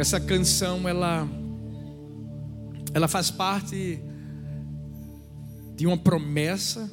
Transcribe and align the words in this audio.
Essa 0.00 0.18
canção 0.18 0.88
ela 0.88 1.28
ela 2.94 3.06
faz 3.06 3.30
parte 3.30 4.02
de 5.76 5.86
uma 5.86 5.98
promessa, 5.98 6.90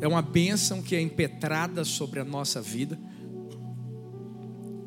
é 0.00 0.08
uma 0.08 0.22
bênção 0.22 0.80
que 0.80 0.96
é 0.96 1.00
impetrada 1.02 1.84
sobre 1.84 2.20
a 2.20 2.24
nossa 2.24 2.62
vida, 2.62 2.98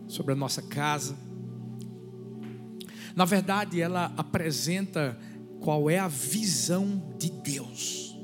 sobre 0.08 0.34
a 0.34 0.36
nossa 0.36 0.64
casa. 0.64 1.16
Na 3.16 3.26
verdade, 3.26 3.80
ela 3.80 4.12
apresenta 4.18 5.16
qual 5.62 5.88
é 5.88 6.00
a 6.00 6.08
visão 6.08 7.14
de 7.20 7.30
Deus 7.30 8.18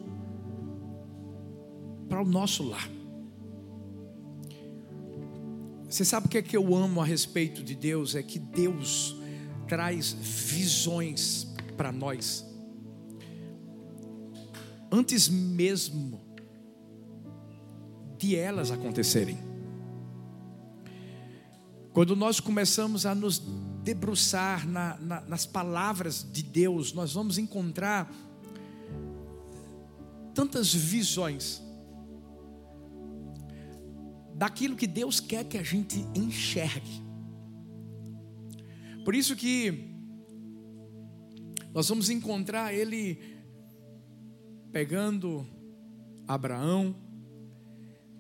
para 2.10 2.24
o 2.24 2.26
nosso 2.26 2.64
lar. 2.64 2.99
Você 6.00 6.06
sabe 6.06 6.28
o 6.28 6.30
que 6.30 6.38
é 6.38 6.42
que 6.42 6.56
eu 6.56 6.74
amo 6.74 7.02
a 7.02 7.06
respeito 7.06 7.62
de 7.62 7.76
Deus? 7.76 8.16
É 8.16 8.24
que 8.24 8.40
Deus 8.40 9.18
traz 9.68 10.14
visões 10.14 11.46
para 11.76 11.92
nós. 11.92 12.46
Antes 14.90 15.28
mesmo 15.28 16.22
de 18.18 18.34
elas 18.34 18.72
acontecerem. 18.72 19.38
Quando 21.92 22.16
nós 22.16 22.40
começamos 22.40 23.06
a 23.06 23.14
nos 23.14 23.44
debruçar 23.84 24.66
na, 24.66 24.98
na, 25.00 25.20
nas 25.20 25.46
palavras 25.46 26.26
de 26.32 26.44
Deus, 26.44 26.94
nós 26.94 27.12
vamos 27.12 27.38
encontrar 27.38 28.10
tantas 30.34 30.74
visões 30.74 31.62
daquilo 34.40 34.78
que 34.78 34.88
Deus 34.88 35.20
quer 35.20 35.44
que 35.44 35.58
a 35.58 35.64
gente 35.64 36.00
enxergue. 36.16 37.04
Por 39.04 39.14
isso 39.14 39.36
que 39.36 39.90
nós 41.74 41.90
vamos 41.90 42.10
encontrar 42.10 42.74
ele 42.74 43.20
pegando 44.72 45.46
Abraão, 46.26 46.96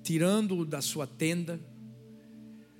tirando-o 0.03 0.65
da 0.65 0.81
sua 0.81 1.07
tenda, 1.07 1.57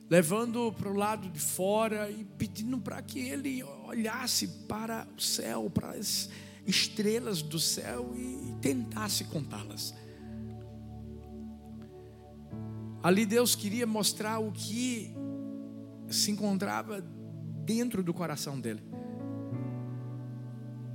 levando 0.10 0.74
para 0.74 0.90
o 0.92 0.94
lado 0.94 1.30
de 1.30 1.40
fora 1.40 2.12
e 2.12 2.26
pedindo 2.26 2.78
para 2.78 3.02
que 3.02 3.20
ele 3.20 3.64
olhasse 3.64 4.50
para 4.68 5.08
o 5.18 5.22
céu, 5.22 5.70
para 5.70 5.92
as 5.92 6.30
estrelas 6.68 7.42
do 7.42 7.58
céu 7.58 8.14
e 8.18 8.54
tentasse 8.60 9.24
contá-las. 9.24 9.96
Ali 13.02 13.26
Deus 13.26 13.56
queria 13.56 13.88
mostrar 13.88 14.40
o 14.40 14.52
que 14.52 15.14
se 16.10 16.32
encontrava 16.32 17.02
dentro 17.64 18.04
do 18.04 18.14
coração 18.14 18.60
dele. 18.60 18.84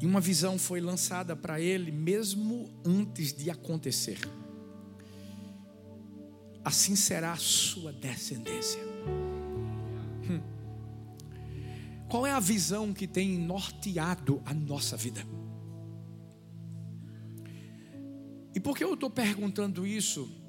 E 0.01 0.07
uma 0.07 0.21
visão 0.21 0.59
foi 0.59 0.81
lançada 0.81 1.35
para 1.35 1.61
ele 1.61 1.91
mesmo 1.91 2.69
antes 2.85 3.33
de 3.33 3.51
acontecer. 3.51 4.19
Assim 6.63 6.95
será 6.95 7.33
a 7.33 7.37
sua 7.37 7.91
descendência. 7.93 8.81
Hum. 10.29 10.41
Qual 12.09 12.27
é 12.27 12.33
a 12.33 12.41
visão 12.41 12.93
que 12.93 13.07
tem 13.07 13.39
norteado 13.39 14.43
a 14.45 14.53
nossa 14.53 14.95
vida? 14.97 15.25
E 18.55 18.61
por 18.61 18.77
que 18.77 18.85
eu 18.85 18.93
estou 18.93 19.09
perguntando 19.09 19.87
isso? 19.87 20.44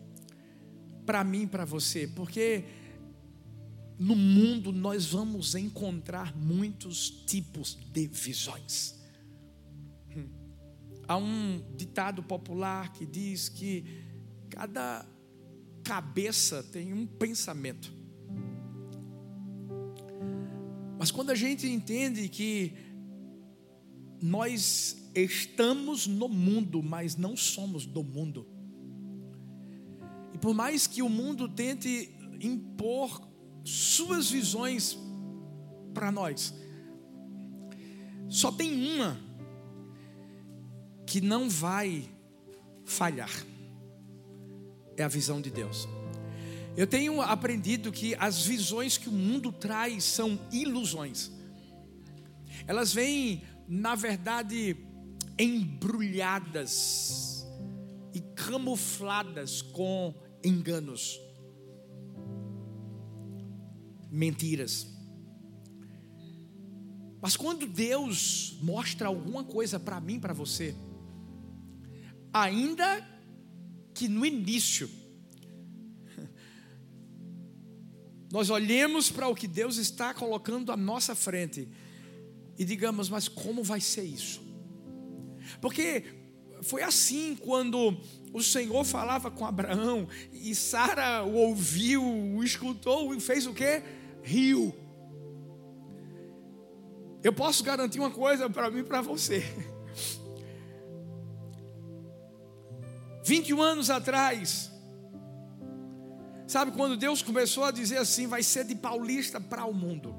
Para 1.05 1.23
mim 1.23 1.47
para 1.47 1.65
você, 1.65 2.07
porque 2.07 2.65
no 3.97 4.15
mundo 4.15 4.71
nós 4.71 5.05
vamos 5.11 5.55
encontrar 5.55 6.35
muitos 6.35 7.09
tipos 7.09 7.77
de 7.91 8.07
visões. 8.07 8.95
Hum. 10.15 10.27
Há 11.07 11.17
um 11.17 11.63
ditado 11.77 12.21
popular 12.23 12.91
que 12.91 13.05
diz 13.05 13.47
que 13.47 13.85
cada 14.49 15.05
cabeça 15.83 16.63
tem 16.63 16.93
um 16.93 17.05
pensamento. 17.05 17.93
Mas 20.97 21.11
quando 21.11 21.29
a 21.29 21.35
gente 21.35 21.67
entende 21.67 22.27
que 22.27 22.73
nós 24.21 24.97
estamos 25.13 26.07
no 26.07 26.27
mundo, 26.27 26.81
mas 26.81 27.15
não 27.15 27.37
somos 27.37 27.85
do 27.85 28.03
mundo, 28.03 28.47
por 30.45 30.53
mais 30.53 30.85
que 30.85 31.01
o 31.01 31.09
mundo 31.09 31.49
tente 31.49 32.13
impor 32.39 33.27
suas 33.63 34.29
visões 34.29 34.95
para 35.91 36.11
nós, 36.11 36.53
só 38.29 38.51
tem 38.51 38.93
uma 38.93 39.19
que 41.03 41.19
não 41.19 41.49
vai 41.49 42.07
falhar. 42.85 43.31
É 44.95 45.01
a 45.01 45.07
visão 45.07 45.41
de 45.41 45.49
Deus. 45.49 45.87
Eu 46.77 46.85
tenho 46.85 47.19
aprendido 47.23 47.91
que 47.91 48.13
as 48.13 48.45
visões 48.45 48.99
que 48.99 49.09
o 49.09 49.13
mundo 49.13 49.51
traz 49.51 50.03
são 50.03 50.39
ilusões. 50.51 51.31
Elas 52.67 52.93
vêm, 52.93 53.41
na 53.67 53.95
verdade, 53.95 54.77
embrulhadas 55.39 57.47
e 58.13 58.21
camufladas 58.35 59.63
com 59.63 60.13
enganos, 60.45 61.19
mentiras. 64.09 64.87
Mas 67.21 67.35
quando 67.35 67.65
Deus 67.65 68.57
mostra 68.61 69.07
alguma 69.07 69.43
coisa 69.43 69.79
para 69.79 69.99
mim, 69.99 70.19
para 70.19 70.33
você, 70.33 70.75
ainda 72.31 73.03
que 73.93 74.07
no 74.07 74.25
início, 74.25 74.89
nós 78.31 78.49
olhemos 78.49 79.09
para 79.09 79.27
o 79.27 79.35
que 79.35 79.47
Deus 79.47 79.77
está 79.77 80.13
colocando 80.13 80.71
à 80.71 80.77
nossa 80.77 81.15
frente 81.15 81.67
e 82.57 82.63
digamos, 82.63 83.09
mas 83.09 83.27
como 83.27 83.63
vai 83.63 83.81
ser 83.81 84.03
isso? 84.03 84.41
Porque 85.59 86.24
foi 86.65 86.81
assim 86.81 87.35
quando 87.35 87.95
o 88.33 88.41
Senhor 88.41 88.83
falava 88.83 89.29
com 89.29 89.45
Abraão 89.45 90.07
e 90.33 90.55
Sara 90.55 91.23
o 91.23 91.35
ouviu, 91.35 92.03
o 92.03 92.43
escutou 92.43 93.13
e 93.13 93.19
fez 93.19 93.45
o 93.45 93.53
que? 93.53 93.83
Riu. 94.23 94.75
Eu 97.23 97.31
posso 97.31 97.63
garantir 97.63 97.99
uma 97.99 98.09
coisa 98.09 98.49
para 98.49 98.71
mim 98.71 98.79
e 98.79 98.83
para 98.83 99.01
você. 99.01 99.43
21 103.23 103.61
anos 103.61 103.89
atrás, 103.91 104.71
sabe 106.47 106.71
quando 106.71 106.97
Deus 106.97 107.21
começou 107.21 107.63
a 107.63 107.71
dizer 107.71 107.97
assim: 107.97 108.25
vai 108.25 108.41
ser 108.41 108.65
de 108.65 108.75
paulista 108.75 109.39
para 109.39 109.65
o 109.65 109.73
mundo. 109.73 110.15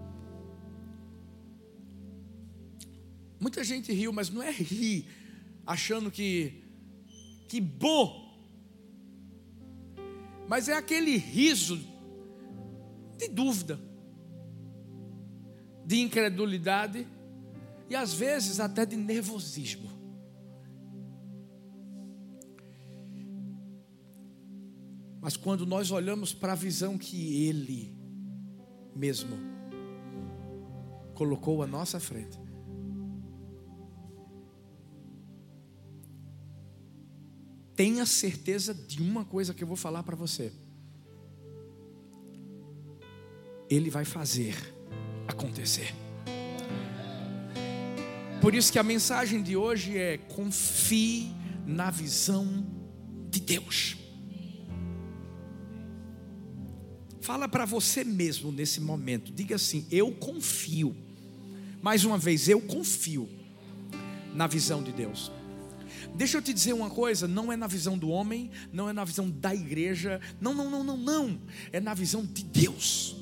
Muita 3.40 3.64
gente 3.64 3.92
riu, 3.92 4.12
mas 4.12 4.30
não 4.30 4.42
é 4.42 4.50
rir 4.50 5.25
achando 5.66 6.10
que 6.10 6.62
que 7.48 7.60
bom. 7.60 8.24
Mas 10.48 10.68
é 10.68 10.74
aquele 10.74 11.16
riso 11.16 11.78
de 13.18 13.28
dúvida, 13.28 13.80
de 15.84 16.00
incredulidade 16.00 17.06
e 17.88 17.96
às 17.96 18.12
vezes 18.14 18.60
até 18.60 18.84
de 18.86 18.96
nervosismo. 18.96 19.90
Mas 25.20 25.36
quando 25.36 25.66
nós 25.66 25.90
olhamos 25.90 26.32
para 26.32 26.52
a 26.52 26.56
visão 26.56 26.96
que 26.96 27.46
Ele 27.46 27.96
mesmo 28.94 29.36
colocou 31.14 31.62
à 31.62 31.66
nossa 31.66 31.98
frente, 31.98 32.38
tenha 37.76 38.06
certeza 38.06 38.72
de 38.72 39.02
uma 39.02 39.24
coisa 39.24 39.52
que 39.52 39.62
eu 39.62 39.68
vou 39.68 39.76
falar 39.76 40.02
para 40.02 40.16
você. 40.16 40.50
Ele 43.68 43.90
vai 43.90 44.04
fazer 44.04 44.56
acontecer. 45.28 45.94
Por 48.40 48.54
isso 48.54 48.72
que 48.72 48.78
a 48.78 48.82
mensagem 48.82 49.42
de 49.42 49.56
hoje 49.56 49.96
é: 49.96 50.16
confie 50.16 51.30
na 51.66 51.90
visão 51.90 52.66
de 53.28 53.40
Deus. 53.40 53.96
Fala 57.20 57.48
para 57.48 57.64
você 57.64 58.04
mesmo 58.04 58.52
nesse 58.52 58.80
momento. 58.80 59.32
Diga 59.32 59.56
assim: 59.56 59.86
Eu 59.90 60.12
confio. 60.12 60.96
Mais 61.82 62.04
uma 62.04 62.16
vez, 62.16 62.48
eu 62.48 62.60
confio 62.60 63.28
na 64.32 64.46
visão 64.46 64.82
de 64.82 64.92
Deus. 64.92 65.30
Deixa 66.16 66.38
eu 66.38 66.42
te 66.42 66.52
dizer 66.52 66.72
uma 66.72 66.90
coisa: 66.90 67.28
não 67.28 67.52
é 67.52 67.56
na 67.56 67.66
visão 67.66 67.96
do 67.96 68.08
homem, 68.08 68.50
não 68.72 68.88
é 68.88 68.92
na 68.92 69.04
visão 69.04 69.30
da 69.30 69.54
igreja, 69.54 70.20
não, 70.40 70.54
não, 70.54 70.70
não, 70.70 70.82
não, 70.82 70.96
não, 70.96 71.40
é 71.72 71.80
na 71.80 71.94
visão 71.94 72.24
de 72.24 72.42
Deus. 72.42 73.16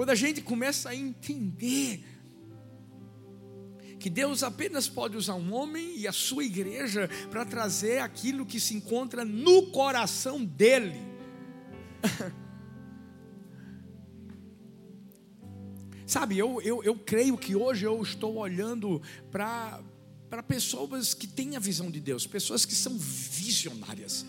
quando 0.00 0.10
a 0.10 0.14
gente 0.14 0.40
começa 0.40 0.88
a 0.88 0.96
entender 0.96 2.02
que 3.98 4.08
Deus 4.08 4.42
apenas 4.42 4.88
pode 4.88 5.14
usar 5.14 5.34
um 5.34 5.52
homem 5.52 5.94
e 5.94 6.08
a 6.08 6.12
sua 6.12 6.42
igreja 6.42 7.06
para 7.30 7.44
trazer 7.44 7.98
aquilo 7.98 8.46
que 8.46 8.58
se 8.58 8.74
encontra 8.74 9.26
no 9.26 9.66
coração 9.66 10.42
dele. 10.42 10.98
Sabe, 16.10 16.36
eu, 16.36 16.60
eu, 16.62 16.82
eu 16.82 16.96
creio 16.96 17.38
que 17.38 17.54
hoje 17.54 17.86
eu 17.86 18.02
estou 18.02 18.38
olhando 18.38 19.00
para 19.30 20.42
pessoas 20.42 21.14
que 21.14 21.24
têm 21.24 21.54
a 21.54 21.60
visão 21.60 21.88
de 21.88 22.00
Deus, 22.00 22.26
pessoas 22.26 22.64
que 22.64 22.74
são 22.74 22.98
visionárias. 22.98 24.26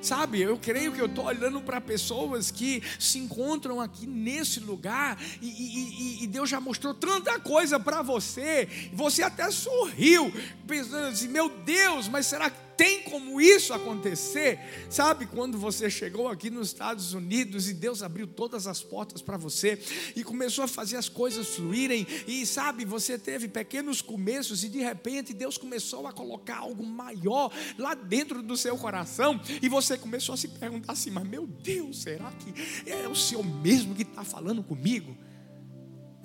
Sabe, 0.00 0.40
eu 0.40 0.56
creio 0.56 0.90
que 0.94 0.98
eu 0.98 1.04
estou 1.04 1.26
olhando 1.26 1.60
para 1.60 1.78
pessoas 1.78 2.50
que 2.50 2.82
se 2.98 3.18
encontram 3.18 3.82
aqui 3.82 4.06
nesse 4.06 4.60
lugar 4.60 5.20
e, 5.42 5.46
e, 5.46 6.24
e 6.24 6.26
Deus 6.26 6.48
já 6.48 6.58
mostrou 6.58 6.94
tanta 6.94 7.38
coisa 7.38 7.78
para 7.78 8.00
você, 8.00 8.66
você 8.94 9.22
até 9.22 9.50
sorriu, 9.50 10.32
pensando 10.66 11.08
assim: 11.08 11.28
meu 11.28 11.50
Deus, 11.50 12.08
mas 12.08 12.24
será 12.24 12.48
que 12.48 12.67
tem 12.78 13.02
como 13.02 13.40
isso 13.40 13.74
acontecer? 13.74 14.60
Sabe, 14.88 15.26
quando 15.26 15.58
você 15.58 15.90
chegou 15.90 16.28
aqui 16.28 16.48
nos 16.48 16.68
Estados 16.68 17.12
Unidos 17.12 17.68
e 17.68 17.74
Deus 17.74 18.04
abriu 18.04 18.28
todas 18.28 18.68
as 18.68 18.80
portas 18.80 19.20
para 19.20 19.36
você 19.36 19.82
e 20.14 20.22
começou 20.22 20.62
a 20.62 20.68
fazer 20.68 20.96
as 20.96 21.08
coisas 21.08 21.48
fluírem, 21.48 22.06
e 22.28 22.46
sabe, 22.46 22.84
você 22.84 23.18
teve 23.18 23.48
pequenos 23.48 24.00
começos 24.00 24.62
e 24.62 24.68
de 24.68 24.78
repente 24.78 25.34
Deus 25.34 25.58
começou 25.58 26.06
a 26.06 26.12
colocar 26.12 26.58
algo 26.58 26.86
maior 26.86 27.52
lá 27.76 27.94
dentro 27.94 28.44
do 28.44 28.56
seu 28.56 28.78
coração 28.78 29.40
e 29.60 29.68
você 29.68 29.98
começou 29.98 30.34
a 30.34 30.38
se 30.38 30.46
perguntar 30.46 30.92
assim: 30.92 31.10
mas 31.10 31.26
meu 31.26 31.48
Deus, 31.48 32.02
será 32.02 32.30
que 32.30 32.88
é 32.88 33.08
o 33.08 33.14
Senhor 33.14 33.44
mesmo 33.44 33.92
que 33.92 34.02
está 34.02 34.22
falando 34.22 34.62
comigo? 34.62 35.16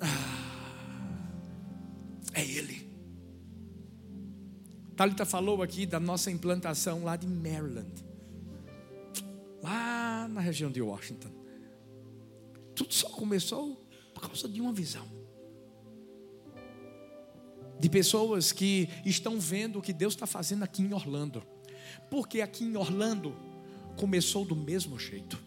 Ah, 0.00 0.43
Talita 4.96 5.24
falou 5.24 5.60
aqui 5.60 5.86
da 5.86 5.98
nossa 5.98 6.30
implantação 6.30 7.02
lá 7.02 7.16
de 7.16 7.26
Maryland, 7.26 7.90
lá 9.62 10.28
na 10.28 10.40
região 10.40 10.70
de 10.70 10.80
Washington. 10.80 11.30
Tudo 12.74 12.94
só 12.94 13.08
começou 13.10 13.76
por 14.14 14.22
causa 14.22 14.48
de 14.48 14.60
uma 14.60 14.72
visão. 14.72 15.06
De 17.78 17.90
pessoas 17.90 18.52
que 18.52 18.88
estão 19.04 19.40
vendo 19.40 19.80
o 19.80 19.82
que 19.82 19.92
Deus 19.92 20.14
está 20.14 20.26
fazendo 20.26 20.62
aqui 20.62 20.82
em 20.82 20.94
Orlando. 20.94 21.42
Porque 22.08 22.40
aqui 22.40 22.64
em 22.64 22.76
Orlando 22.76 23.34
começou 23.96 24.44
do 24.44 24.54
mesmo 24.54 24.98
jeito. 24.98 25.42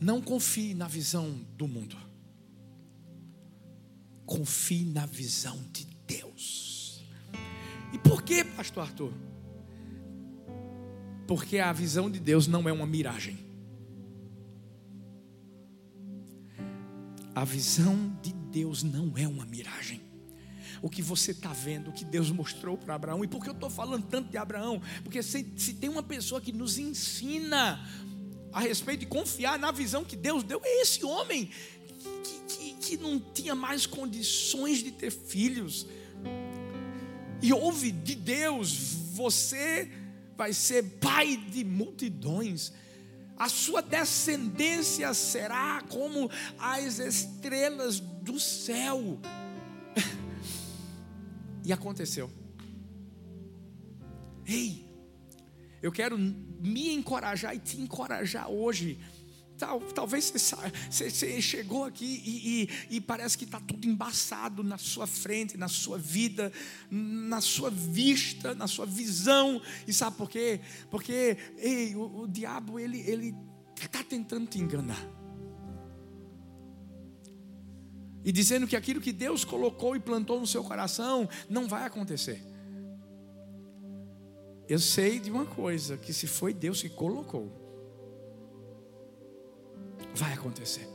Não 0.00 0.20
confie 0.20 0.74
na 0.74 0.88
visão 0.88 1.30
do 1.56 1.68
mundo. 1.68 2.03
Confie 4.26 4.84
na 4.84 5.06
visão 5.06 5.58
de 5.72 5.86
Deus. 6.06 7.04
E 7.92 7.98
por 7.98 8.22
que, 8.22 8.42
pastor 8.42 8.84
Arthur? 8.84 9.12
Porque 11.26 11.58
a 11.58 11.72
visão 11.72 12.10
de 12.10 12.18
Deus 12.18 12.46
não 12.46 12.68
é 12.68 12.72
uma 12.72 12.86
miragem. 12.86 13.38
A 17.34 17.44
visão 17.44 18.16
de 18.22 18.32
Deus 18.32 18.82
não 18.82 19.12
é 19.16 19.26
uma 19.26 19.44
miragem. 19.44 20.00
O 20.80 20.90
que 20.90 21.02
você 21.02 21.30
está 21.30 21.52
vendo, 21.52 21.88
o 21.88 21.92
que 21.92 22.04
Deus 22.04 22.30
mostrou 22.30 22.76
para 22.76 22.94
Abraão. 22.94 23.24
E 23.24 23.28
por 23.28 23.42
que 23.42 23.48
eu 23.48 23.54
estou 23.54 23.70
falando 23.70 24.06
tanto 24.06 24.30
de 24.30 24.36
Abraão? 24.36 24.80
Porque 25.02 25.22
se, 25.22 25.52
se 25.56 25.74
tem 25.74 25.88
uma 25.88 26.02
pessoa 26.02 26.40
que 26.40 26.52
nos 26.52 26.78
ensina 26.78 27.80
a 28.52 28.60
respeito 28.60 29.00
de 29.00 29.06
confiar 29.06 29.58
na 29.58 29.72
visão 29.72 30.04
que 30.04 30.14
Deus 30.14 30.44
deu, 30.44 30.60
é 30.62 30.82
esse 30.82 31.04
homem 31.04 31.50
que 32.84 32.96
não 32.96 33.18
tinha 33.18 33.54
mais 33.54 33.86
condições 33.86 34.78
de 34.78 34.90
ter 34.90 35.10
filhos. 35.10 35.86
E 37.42 37.52
ouve 37.52 37.90
de 37.90 38.14
Deus: 38.14 38.94
você 39.12 39.90
vai 40.36 40.52
ser 40.52 40.82
pai 41.00 41.36
de 41.36 41.64
multidões. 41.64 42.72
A 43.36 43.48
sua 43.48 43.82
descendência 43.82 45.12
será 45.12 45.82
como 45.88 46.30
as 46.58 46.98
estrelas 46.98 48.00
do 48.00 48.38
céu. 48.38 49.18
E 51.66 51.72
aconteceu. 51.72 52.30
Ei, 54.46 54.86
eu 55.80 55.90
quero 55.90 56.18
me 56.18 56.92
encorajar 56.92 57.56
e 57.56 57.58
te 57.58 57.80
encorajar 57.80 58.50
hoje 58.50 58.98
Tal, 59.64 59.80
talvez 59.80 60.30
você, 60.30 60.54
você, 60.90 61.40
chegou 61.40 61.84
aqui 61.84 62.22
e, 62.22 62.68
e, 62.92 62.96
e 62.96 63.00
parece 63.00 63.38
que 63.38 63.44
está 63.44 63.58
tudo 63.58 63.88
embaçado 63.88 64.62
na 64.62 64.76
sua 64.76 65.06
frente, 65.06 65.56
na 65.56 65.68
sua 65.68 65.96
vida, 65.96 66.52
na 66.90 67.40
sua 67.40 67.70
vista, 67.70 68.54
na 68.54 68.66
sua 68.66 68.84
visão. 68.84 69.62
E 69.88 69.92
sabe 69.92 70.18
por 70.18 70.28
quê? 70.28 70.60
Porque 70.90 71.38
ei, 71.56 71.96
o, 71.96 72.24
o 72.24 72.28
diabo 72.28 72.78
ele 72.78 73.00
ele 73.08 73.34
está 73.74 74.04
tentando 74.04 74.46
te 74.46 74.58
enganar. 74.58 75.02
E 78.22 78.30
dizendo 78.30 78.66
que 78.66 78.76
aquilo 78.76 79.00
que 79.00 79.12
Deus 79.12 79.46
colocou 79.46 79.96
e 79.96 80.00
plantou 80.00 80.38
no 80.38 80.46
seu 80.46 80.62
coração 80.62 81.26
não 81.48 81.66
vai 81.66 81.86
acontecer. 81.86 82.44
Eu 84.68 84.78
sei 84.78 85.18
de 85.18 85.30
uma 85.30 85.46
coisa: 85.46 85.96
que 85.96 86.12
se 86.12 86.26
foi 86.26 86.52
Deus 86.52 86.82
que 86.82 86.90
colocou, 86.90 87.63
vai 90.14 90.32
acontecer. 90.32 90.88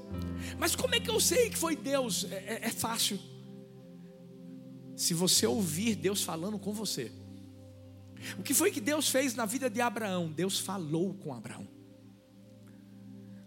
Mas 0.58 0.76
como 0.76 0.96
é 0.96 1.00
que 1.00 1.10
eu 1.10 1.20
sei 1.20 1.50
que 1.50 1.58
foi 1.58 1.76
Deus? 1.76 2.26
É, 2.26 2.36
é, 2.36 2.60
é 2.64 2.70
fácil. 2.70 3.20
Se 4.96 5.14
você 5.14 5.46
ouvir 5.46 5.96
Deus 5.96 6.24
falando 6.24 6.58
com 6.58 6.74
você. 6.74 7.12
O 8.38 8.44
que 8.44 8.54
foi 8.54 8.72
que 8.72 8.82
Deus 8.82 9.10
fez 9.10 9.34
na 9.34 9.46
vida 9.46 9.70
de 9.70 9.80
Abraão? 9.80 10.30
Deus 10.30 10.60
falou 10.60 11.14
com 11.14 11.34
Abraão. 11.34 11.68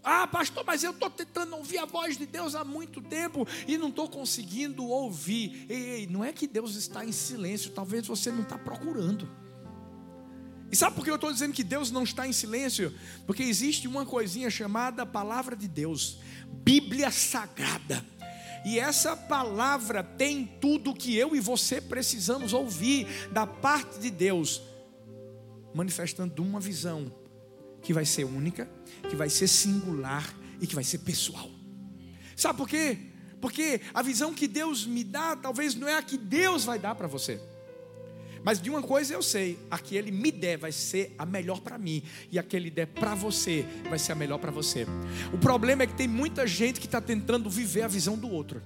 Ah, 0.05 0.27
pastor, 0.27 0.65
mas 0.67 0.83
eu 0.83 0.91
estou 0.91 1.09
tentando 1.09 1.55
ouvir 1.55 1.79
a 1.79 1.85
voz 1.85 2.17
de 2.17 2.27
Deus 2.27 2.55
há 2.55 2.65
muito 2.65 3.01
tempo 3.01 3.47
e 3.69 3.79
não 3.79 3.89
estou 3.89 4.09
conseguindo 4.09 4.85
ouvir. 4.85 5.67
Ei, 5.69 5.91
ei, 5.91 6.07
não 6.07 6.25
é 6.25 6.33
que 6.33 6.47
Deus 6.47 6.75
está 6.75 7.05
em 7.05 7.13
silêncio, 7.13 7.71
talvez 7.71 8.07
você 8.07 8.31
não 8.33 8.43
está 8.43 8.59
procurando. 8.59 9.29
E 10.73 10.77
sabe 10.77 10.97
por 10.97 11.05
que 11.05 11.11
eu 11.11 11.17
estou 11.17 11.31
dizendo 11.31 11.53
que 11.53 11.63
Deus 11.63 11.91
não 11.91 12.03
está 12.03 12.27
em 12.27 12.33
silêncio? 12.33 12.95
Porque 13.27 13.43
existe 13.43 13.87
uma 13.87 14.07
coisinha 14.07 14.49
chamada 14.49 15.05
Palavra 15.05 15.55
de 15.55 15.69
Deus, 15.69 16.19
Bíblia 16.65 17.11
Sagrada. 17.11 18.03
E 18.65 18.79
essa 18.79 19.15
palavra 19.15 20.03
tem 20.03 20.47
tudo 20.47 20.95
que 20.95 21.15
eu 21.15 21.37
e 21.37 21.41
você 21.41 21.79
precisamos 21.79 22.55
ouvir 22.55 23.07
da 23.31 23.47
parte 23.47 23.99
de 23.99 24.11
Deus, 24.11 24.63
manifestando 25.75 26.43
uma 26.43 26.59
visão 26.59 27.13
que 27.83 27.93
vai 27.93 28.07
ser 28.07 28.25
única, 28.25 28.71
que 29.11 29.15
vai 29.15 29.29
ser 29.29 29.49
singular 29.49 30.35
e 30.59 30.67
que 30.67 30.75
vai 30.75 30.85
ser 30.85 30.99
pessoal. 30.99 31.51
Sabe 32.35 32.57
por 32.57 32.69
quê? 32.69 32.97
Porque 33.43 33.83
a 33.93 34.01
visão 34.01 34.33
que 34.33 34.49
Deus 34.49 34.87
me 34.87 35.05
dá, 35.05 35.37
talvez 35.37 35.75
não 35.75 35.87
é 35.87 35.99
a 35.99 36.03
que 36.03 36.17
Deus 36.17 36.65
vai 36.65 36.79
dar 36.79 36.95
para 36.95 37.09
você. 37.09 37.39
Mas 38.45 38.61
de 38.61 38.71
uma 38.71 38.83
coisa 38.83 39.15
eu 39.15 39.23
sei: 39.23 39.59
a 39.71 39.79
que 39.79 39.97
Ele 39.97 40.11
me 40.11 40.31
der 40.31 40.59
vai 40.59 40.73
ser 40.73 41.15
a 41.19 41.25
melhor 41.25 41.61
para 41.61 41.79
mim, 41.79 42.03
e 42.31 42.39
a 42.39 42.43
que 42.43 42.57
Ele 42.57 42.71
der 42.71 42.87
para 42.87 43.15
você 43.15 43.67
vai 43.89 43.99
ser 43.99 44.13
a 44.13 44.15
melhor 44.15 44.39
para 44.39 44.51
você. 44.51 44.87
O 45.33 45.39
problema 45.39 45.83
é 45.83 45.87
que 45.87 45.95
tem 45.95 46.09
muita 46.09 46.47
gente 46.47 46.81
que 46.81 46.87
está 46.87 47.01
tentando 47.01 47.49
viver 47.49 47.83
a 47.83 47.89
visão 47.89 48.17
do 48.17 48.29
outro, 48.29 48.63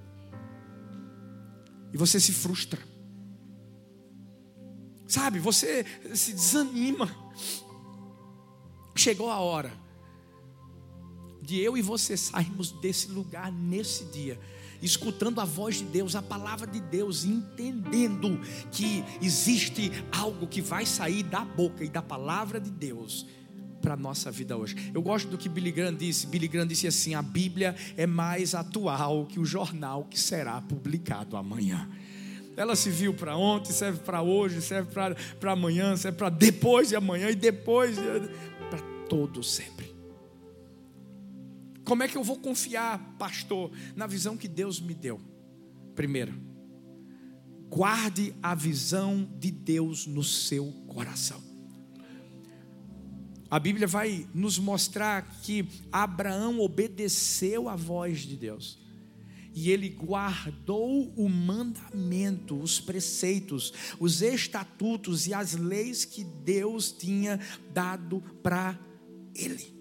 e 1.93 1.97
você 1.97 2.19
se 2.19 2.33
frustra, 2.33 2.79
sabe? 5.07 5.39
Você 5.39 5.85
se 6.13 6.33
desanima. 6.33 7.09
Chegou 8.95 9.29
a 9.29 9.39
hora 9.39 9.71
de 11.39 11.59
eu 11.59 11.77
e 11.77 11.83
você 11.83 12.17
sairmos 12.17 12.71
desse 12.71 13.09
lugar 13.09 13.51
nesse 13.51 14.05
dia 14.05 14.39
escutando 14.81 15.39
a 15.39 15.45
voz 15.45 15.77
de 15.77 15.85
Deus, 15.85 16.15
a 16.15 16.21
palavra 16.21 16.67
de 16.67 16.79
Deus, 16.79 17.25
entendendo 17.25 18.39
que 18.71 19.03
existe 19.21 19.91
algo 20.11 20.47
que 20.47 20.61
vai 20.61 20.85
sair 20.85 21.23
da 21.23 21.41
boca 21.41 21.83
e 21.83 21.89
da 21.89 22.01
palavra 22.01 22.59
de 22.59 22.69
Deus 22.69 23.25
para 23.81 23.93
a 23.93 23.97
nossa 23.97 24.31
vida 24.31 24.57
hoje. 24.57 24.91
Eu 24.93 25.01
gosto 25.01 25.29
do 25.29 25.37
que 25.37 25.47
Billy 25.47 25.71
Graham 25.71 25.95
disse. 25.95 26.27
Billy 26.27 26.47
Graham 26.47 26.67
disse 26.67 26.87
assim: 26.87 27.13
a 27.13 27.21
Bíblia 27.21 27.75
é 27.95 28.05
mais 28.05 28.53
atual 28.53 29.25
que 29.25 29.39
o 29.39 29.45
jornal 29.45 30.05
que 30.05 30.19
será 30.19 30.61
publicado 30.61 31.37
amanhã. 31.37 31.89
Ela 32.55 32.75
se 32.75 32.89
viu 32.89 33.13
para 33.13 33.37
ontem, 33.37 33.71
serve 33.71 33.99
para 33.99 34.21
hoje, 34.21 34.61
serve 34.61 34.89
para 35.39 35.51
amanhã, 35.51 35.95
serve 35.95 36.17
para 36.17 36.29
depois 36.29 36.89
de 36.89 36.95
amanhã 36.95 37.29
e 37.29 37.35
depois 37.35 37.97
para 38.69 38.79
todo 39.07 39.43
sempre. 39.43 39.96
Como 41.87 42.03
é 42.03 42.07
que 42.09 42.17
eu 42.17 42.23
vou 42.23 42.37
confiar, 42.37 43.15
pastor, 43.17 43.71
na 43.95 44.05
visão 44.05 44.35
que 44.35 44.49
Deus 44.49 44.81
me 44.81 44.93
deu? 44.93 45.21
Primeiro, 45.95 46.33
guarde 47.69 48.35
a 48.43 48.53
visão 48.53 49.23
de 49.39 49.49
Deus 49.49 50.05
no 50.05 50.21
seu 50.21 50.69
coração. 50.85 51.41
a 53.49 53.57
Bíblia 53.57 53.87
vai 53.87 54.27
nos 54.33 54.59
mostrar 54.59 55.39
que 55.41 55.65
Abraão 55.89 56.59
obedeceu 56.59 57.69
a 57.69 57.75
voz 57.77 58.19
de 58.19 58.35
Deus. 58.35 58.77
E 59.53 59.71
ele 59.71 59.87
guardou 59.87 61.13
o 61.15 61.29
mandamento, 61.29 62.59
os 62.59 62.81
preceitos, 62.81 63.71
os 63.97 64.21
estatutos 64.21 65.25
e 65.25 65.33
as 65.33 65.53
leis 65.53 66.03
que 66.03 66.25
Deus 66.25 66.91
tinha 66.91 67.39
dado 67.73 68.21
para 68.43 68.77
ele. 69.33 69.76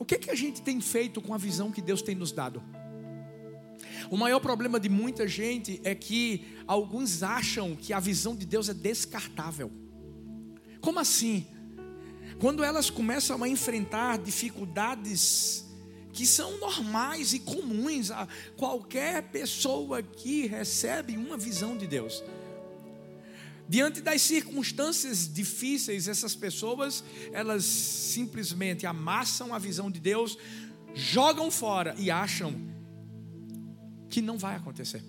O 0.00 0.04
que, 0.06 0.16
que 0.16 0.30
a 0.30 0.34
gente 0.34 0.62
tem 0.62 0.80
feito 0.80 1.20
com 1.20 1.34
a 1.34 1.36
visão 1.36 1.70
que 1.70 1.82
Deus 1.82 2.00
tem 2.00 2.14
nos 2.14 2.32
dado? 2.32 2.62
O 4.10 4.16
maior 4.16 4.40
problema 4.40 4.80
de 4.80 4.88
muita 4.88 5.28
gente 5.28 5.78
é 5.84 5.94
que 5.94 6.56
alguns 6.66 7.22
acham 7.22 7.76
que 7.76 7.92
a 7.92 8.00
visão 8.00 8.34
de 8.34 8.46
Deus 8.46 8.70
é 8.70 8.74
descartável. 8.74 9.70
Como 10.80 10.98
assim? 10.98 11.46
Quando 12.40 12.64
elas 12.64 12.88
começam 12.88 13.44
a 13.44 13.48
enfrentar 13.48 14.16
dificuldades 14.16 15.66
que 16.14 16.24
são 16.26 16.56
normais 16.56 17.34
e 17.34 17.38
comuns 17.38 18.10
a 18.10 18.26
qualquer 18.56 19.24
pessoa 19.24 20.02
que 20.02 20.46
recebe 20.46 21.18
uma 21.18 21.36
visão 21.36 21.76
de 21.76 21.86
Deus. 21.86 22.24
Diante 23.70 24.00
das 24.00 24.20
circunstâncias 24.22 25.32
difíceis, 25.32 26.08
essas 26.08 26.34
pessoas, 26.34 27.04
elas 27.32 27.64
simplesmente 27.64 28.84
amassam 28.84 29.54
a 29.54 29.60
visão 29.60 29.88
de 29.88 30.00
Deus, 30.00 30.36
jogam 30.92 31.52
fora 31.52 31.94
e 31.96 32.10
acham 32.10 32.52
que 34.08 34.20
não 34.20 34.36
vai 34.36 34.56
acontecer. 34.56 35.04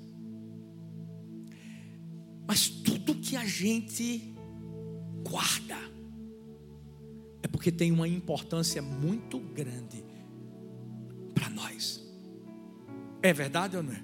Mas 2.47 2.69
tudo 2.69 3.15
que 3.15 3.35
a 3.35 3.47
gente 3.47 4.31
guarda, 5.27 5.79
é 7.41 7.47
porque 7.47 7.71
tem 7.71 7.91
uma 7.91 8.07
importância 8.07 8.79
muito 8.79 9.39
grande 9.39 10.05
para 11.33 11.49
nós. 11.49 11.99
É 13.23 13.33
verdade 13.33 13.75
ou 13.75 13.81
não 13.81 13.93
é? 13.93 14.03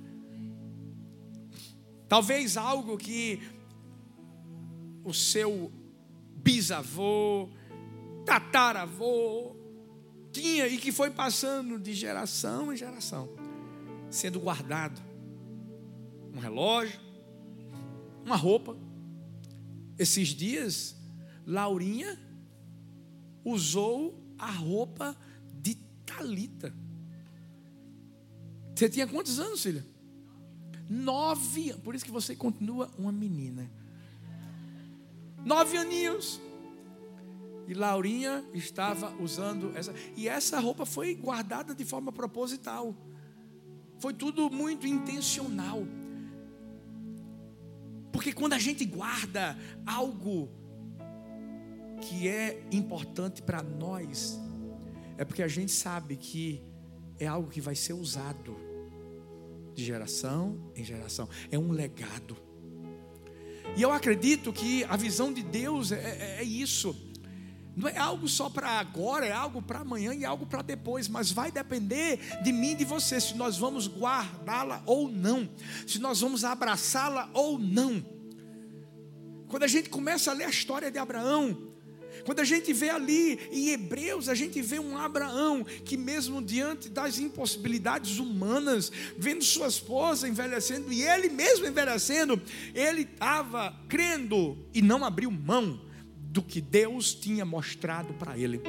Talvez 2.09 2.57
algo 2.57 2.97
que 2.97 3.39
o 5.07 5.13
seu 5.13 5.71
bisavô, 6.35 7.49
tataravô 8.25 9.55
tinha 10.31 10.67
e 10.67 10.77
que 10.77 10.91
foi 10.91 11.09
passando 11.09 11.79
de 11.79 11.93
geração 11.93 12.71
em 12.71 12.77
geração, 12.77 13.29
sendo 14.09 14.39
guardado. 14.39 15.01
Um 16.33 16.39
relógio, 16.39 16.99
uma 18.23 18.35
roupa. 18.35 18.77
Esses 19.97 20.27
dias, 20.27 20.95
Laurinha 21.45 22.19
usou 23.43 24.21
a 24.37 24.51
roupa 24.51 25.17
de 25.59 25.75
Talita. 26.05 26.71
Você 28.75 28.89
tinha 28.89 29.07
quantos 29.07 29.39
anos, 29.39 29.63
filha? 29.63 29.83
Nove. 30.87 31.73
Por 31.83 31.95
isso 31.95 32.05
que 32.05 32.11
você 32.11 32.35
continua 32.35 32.91
uma 32.97 33.11
menina. 33.11 33.67
Nove 35.47 35.77
aninhos. 35.77 36.41
E 37.69 37.73
Laurinha 37.73 38.43
estava 38.53 39.15
usando 39.17 39.71
essa. 39.77 39.93
E 40.17 40.27
essa 40.27 40.59
roupa 40.59 40.85
foi 40.85 41.15
guardada 41.15 41.73
de 41.73 41.85
forma 41.85 42.11
proposital. 42.11 42.93
Foi 43.97 44.13
tudo 44.13 44.49
muito 44.49 44.85
intencional. 44.85 45.87
Porque 48.11 48.33
quando 48.33 48.53
a 48.53 48.59
gente 48.59 48.83
guarda 48.83 49.57
algo 49.85 50.49
que 52.01 52.27
é 52.27 52.61
importante 52.69 53.41
para 53.41 53.63
nós, 53.63 54.37
é 55.17 55.23
porque 55.23 55.41
a 55.41 55.47
gente 55.47 55.71
sabe 55.71 56.17
que 56.17 56.61
é 57.17 57.25
algo 57.25 57.49
que 57.49 57.61
vai 57.61 57.73
ser 57.73 57.93
usado 57.93 58.53
de 59.73 59.85
geração 59.85 60.71
em 60.75 60.83
geração, 60.83 61.29
é 61.49 61.57
um 61.57 61.71
legado. 61.71 62.46
E 63.75 63.81
eu 63.81 63.91
acredito 63.91 64.51
que 64.51 64.83
a 64.85 64.95
visão 64.95 65.31
de 65.31 65.43
Deus 65.43 65.91
é, 65.91 65.95
é, 65.95 66.37
é 66.39 66.43
isso. 66.43 66.95
Não 67.75 67.87
é 67.87 67.95
algo 67.95 68.27
só 68.27 68.49
para 68.49 68.69
agora, 68.79 69.27
é 69.27 69.31
algo 69.31 69.61
para 69.61 69.79
amanhã 69.79 70.11
e 70.11 70.25
algo 70.25 70.47
para 70.47 70.63
depois, 70.63 71.07
mas 71.07 71.31
vai 71.31 71.51
depender 71.51 72.19
de 72.43 72.51
mim 72.51 72.71
e 72.71 72.75
de 72.75 72.85
você, 72.85 73.21
se 73.21 73.35
nós 73.35 73.55
vamos 73.55 73.87
guardá-la 73.87 74.81
ou 74.83 75.07
não, 75.07 75.47
se 75.85 75.99
nós 75.99 76.19
vamos 76.19 76.43
abraçá-la 76.43 77.29
ou 77.33 77.59
não. 77.59 78.03
Quando 79.47 79.61
a 79.61 79.67
gente 79.67 79.89
começa 79.89 80.31
a 80.31 80.33
ler 80.33 80.45
a 80.45 80.49
história 80.49 80.89
de 80.89 80.97
Abraão, 80.97 81.71
quando 82.27 82.41
a 82.41 82.43
gente 82.43 82.73
vê 82.73 82.89
ali 82.89 83.39
em 83.53 83.69
Hebreus, 83.69 84.27
a 84.27 84.35
gente 84.35 84.61
vê 84.61 84.77
um 84.79 84.97
Abraão 84.97 85.63
que, 85.63 85.95
mesmo 85.95 86.41
diante 86.41 86.89
das 86.89 87.19
impossibilidades 87.19 88.19
humanas, 88.19 88.91
vendo 89.17 89.45
sua 89.45 89.69
esposa 89.69 90.27
envelhecendo 90.27 90.91
e 90.91 91.03
ele 91.03 91.29
mesmo 91.29 91.65
envelhecendo, 91.65 92.41
ele 92.75 93.03
estava 93.03 93.73
crendo 93.87 94.57
e 94.73 94.81
não 94.81 95.05
abriu 95.05 95.31
mão 95.31 95.79
do 96.17 96.43
que 96.43 96.59
Deus 96.59 97.15
tinha 97.15 97.45
mostrado 97.45 98.13
para 98.15 98.37
ele. 98.37 98.61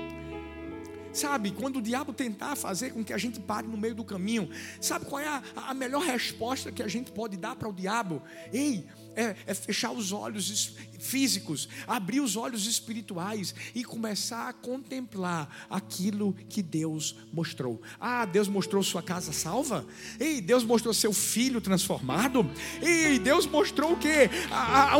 Sabe, 1.12 1.50
quando 1.50 1.78
o 1.78 1.82
diabo 1.82 2.12
tentar 2.12 2.54
fazer 2.54 2.92
com 2.92 3.02
que 3.02 3.12
a 3.12 3.18
gente 3.18 3.40
pare 3.40 3.66
no 3.66 3.76
meio 3.76 3.96
do 3.96 4.04
caminho, 4.04 4.48
sabe 4.80 5.04
qual 5.06 5.20
é 5.20 5.26
a, 5.26 5.42
a 5.56 5.74
melhor 5.74 6.02
resposta 6.02 6.70
que 6.70 6.80
a 6.80 6.86
gente 6.86 7.10
pode 7.10 7.36
dar 7.36 7.56
para 7.56 7.68
o 7.68 7.72
diabo? 7.72 8.22
Ei, 8.52 8.86
é, 9.18 9.34
é 9.48 9.54
fechar 9.54 9.90
os 9.90 10.12
olhos 10.12 10.75
físicos, 11.00 11.68
abrir 11.88 12.20
os 12.20 12.37
olhos 12.37 12.66
espirituais 12.66 13.52
e 13.75 13.82
começar 13.82 14.48
a 14.48 14.52
contemplar 14.52 15.66
aquilo 15.68 16.32
que 16.48 16.62
Deus 16.62 17.16
mostrou. 17.32 17.82
Ah, 18.00 18.25
Deus 18.25 18.46
mostrou 18.46 18.80
sua 18.80 19.02
casa 19.02 19.32
salva? 19.32 19.84
Ei, 20.20 20.40
Deus 20.40 20.62
mostrou 20.62 20.94
seu 20.94 21.12
filho 21.12 21.60
transformado? 21.60 22.48
Ei, 22.80 23.18
Deus 23.18 23.44
mostrou 23.44 23.94
o 23.94 23.96
que? 23.96 24.30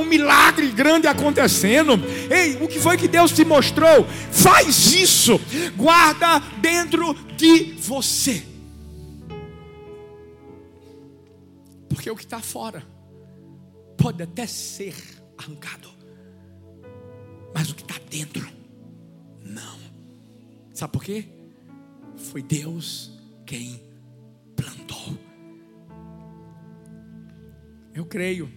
Um 0.01 0.05
milagre 0.05 0.69
grande 0.73 1.07
acontecendo. 1.07 1.93
Ei, 2.29 2.57
o 2.57 2.67
que 2.67 2.81
foi 2.81 2.97
que 2.97 3.07
Deus 3.07 3.31
te 3.31 3.45
mostrou? 3.45 4.05
Faz 4.33 4.93
isso, 4.93 5.41
guarda 5.77 6.41
dentro 6.61 7.15
de 7.37 7.75
você. 7.75 8.45
Porque 11.89 12.11
o 12.11 12.17
que 12.17 12.25
está 12.25 12.41
fora 12.41 12.98
pode 13.99 14.23
até 14.23 14.47
ser 14.47 14.95
arrancado, 15.37 15.91
mas 17.55 17.69
o 17.71 17.75
que 17.75 17.83
está 17.83 17.99
dentro, 18.09 18.49
não. 19.45 19.79
Sabe 20.73 20.93
por 20.93 21.03
quê? 21.03 21.29
Foi 22.17 22.41
Deus 22.41 23.11
quem 23.45 23.83
plantou. 24.55 25.19
Eu 27.93 28.07
creio 28.07 28.49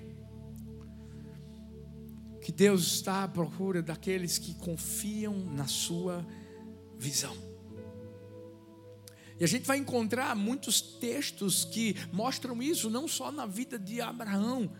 que 2.41 2.51
Deus 2.51 2.93
está 2.93 3.23
à 3.23 3.27
procura 3.27 3.81
daqueles 3.81 4.37
que 4.37 4.53
confiam 4.55 5.35
na 5.53 5.67
sua 5.67 6.25
visão. 6.97 7.35
E 9.39 9.43
a 9.43 9.47
gente 9.47 9.65
vai 9.65 9.77
encontrar 9.77 10.35
muitos 10.35 10.81
textos 10.81 11.65
que 11.65 11.95
mostram 12.13 12.61
isso, 12.61 12.91
não 12.91 13.07
só 13.07 13.31
na 13.31 13.47
vida 13.47 13.79
de 13.79 13.99
Abraão, 13.99 14.71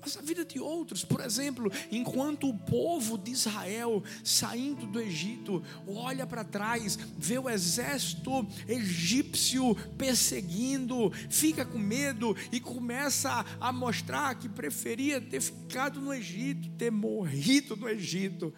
mas 0.00 0.16
a 0.16 0.20
vida 0.20 0.44
de 0.44 0.58
outros. 0.58 1.04
Por 1.04 1.20
exemplo, 1.20 1.70
enquanto 1.90 2.48
o 2.48 2.58
povo 2.58 3.18
de 3.18 3.30
Israel 3.30 4.02
saindo 4.22 4.86
do 4.86 5.00
Egito 5.00 5.62
olha 5.86 6.26
para 6.26 6.44
trás, 6.44 6.98
vê 7.16 7.38
o 7.38 7.48
exército 7.48 8.46
egípcio 8.66 9.74
perseguindo, 9.96 11.10
fica 11.28 11.64
com 11.64 11.78
medo 11.78 12.36
e 12.52 12.60
começa 12.60 13.44
a 13.60 13.72
mostrar 13.72 14.34
que 14.36 14.48
preferia 14.48 15.20
ter 15.20 15.40
ficado 15.40 16.00
no 16.00 16.12
Egito, 16.12 16.70
ter 16.70 16.90
morrido 16.90 17.76
no 17.76 17.88
Egito. 17.88 18.52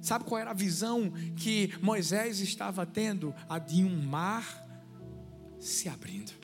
Sabe 0.00 0.24
qual 0.24 0.40
era 0.40 0.50
a 0.50 0.54
visão 0.54 1.10
que 1.34 1.72
Moisés 1.80 2.40
estava 2.40 2.84
tendo? 2.84 3.34
A 3.48 3.58
de 3.58 3.82
um 3.82 4.02
mar 4.02 4.62
se 5.58 5.88
abrindo. 5.88 6.43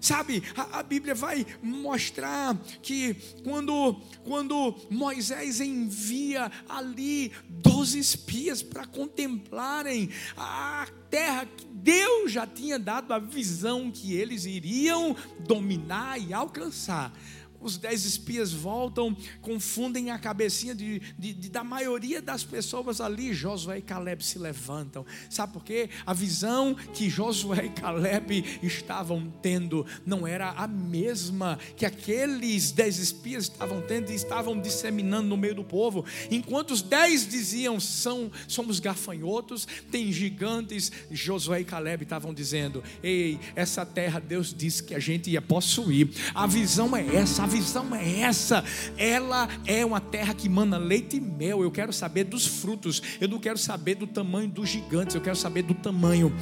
Sabe, 0.00 0.42
a, 0.56 0.78
a, 0.78 0.82
Bíblia 0.82 1.14
vai 1.14 1.46
mostrar 1.62 2.56
que 2.82 3.14
quando, 3.44 4.00
quando 4.24 4.74
Moisés 4.88 5.60
envia 5.60 6.50
ali 6.66 7.30
doze 7.48 7.98
espias 7.98 8.62
para 8.62 8.86
contemplarem 8.86 10.08
a 10.36 10.88
terra 11.10 11.44
que 11.44 11.66
Deus 11.66 12.32
já 12.32 12.46
tinha 12.46 12.78
dado 12.78 13.12
a 13.12 13.18
visão 13.18 13.90
que 13.90 14.14
eles 14.14 14.46
iriam 14.46 15.14
dominar 15.40 16.18
e 16.18 16.32
alcançar. 16.32 17.12
Os 17.60 17.76
dez 17.76 18.04
espias 18.04 18.52
voltam, 18.52 19.16
confundem 19.40 20.10
a 20.10 20.18
cabecinha 20.18 20.74
de, 20.74 21.00
de, 21.18 21.32
de, 21.32 21.48
da 21.50 21.62
maioria 21.62 22.22
das 22.22 22.42
pessoas 22.42 23.00
ali. 23.00 23.34
Josué 23.34 23.78
e 23.78 23.82
Caleb 23.82 24.24
se 24.24 24.38
levantam. 24.38 25.04
Sabe 25.28 25.52
por 25.52 25.64
quê? 25.64 25.90
A 26.06 26.14
visão 26.14 26.74
que 26.74 27.10
Josué 27.10 27.66
e 27.66 27.70
Caleb 27.70 28.44
estavam 28.62 29.32
tendo 29.42 29.84
não 30.06 30.26
era 30.26 30.50
a 30.50 30.66
mesma 30.66 31.58
que 31.76 31.84
aqueles 31.84 32.72
dez 32.72 32.98
espias 32.98 33.44
estavam 33.44 33.82
tendo 33.82 34.10
e 34.10 34.14
estavam 34.14 34.58
disseminando 34.58 35.28
no 35.28 35.36
meio 35.36 35.54
do 35.54 35.64
povo. 35.64 36.04
Enquanto 36.30 36.70
os 36.70 36.82
dez 36.82 37.26
diziam, 37.26 37.78
São, 37.78 38.30
somos 38.48 38.80
gafanhotos, 38.80 39.66
tem 39.90 40.12
gigantes, 40.12 40.90
Josué 41.10 41.60
e 41.60 41.64
Caleb 41.64 42.04
estavam 42.04 42.32
dizendo: 42.32 42.82
Ei, 43.02 43.38
essa 43.54 43.84
terra 43.84 44.18
Deus 44.18 44.54
disse 44.54 44.82
que 44.82 44.94
a 44.94 44.98
gente 44.98 45.30
ia 45.30 45.42
possuir. 45.42 46.08
A 46.34 46.46
visão 46.46 46.96
é 46.96 47.16
essa, 47.16 47.49
visão 47.50 47.94
é 47.94 48.20
essa. 48.20 48.64
Ela 48.96 49.48
é 49.66 49.84
uma 49.84 50.00
terra 50.00 50.32
que 50.32 50.48
mana 50.48 50.78
leite 50.78 51.16
e 51.16 51.20
mel. 51.20 51.62
Eu 51.62 51.70
quero 51.70 51.92
saber 51.92 52.24
dos 52.24 52.46
frutos. 52.46 53.02
Eu 53.20 53.28
não 53.28 53.38
quero 53.38 53.58
saber 53.58 53.96
do 53.96 54.06
tamanho 54.06 54.48
dos 54.48 54.68
gigantes. 54.68 55.14
Eu 55.14 55.20
quero 55.20 55.36
saber 55.36 55.62
do 55.62 55.74
tamanho 55.74 56.32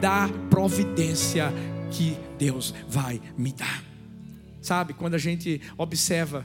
da 0.00 0.28
providência 0.50 1.52
que 1.90 2.16
Deus 2.36 2.74
vai 2.88 3.22
me 3.38 3.52
dar. 3.52 3.84
Sabe, 4.60 4.92
quando 4.92 5.14
a 5.14 5.18
gente 5.18 5.60
observa 5.78 6.44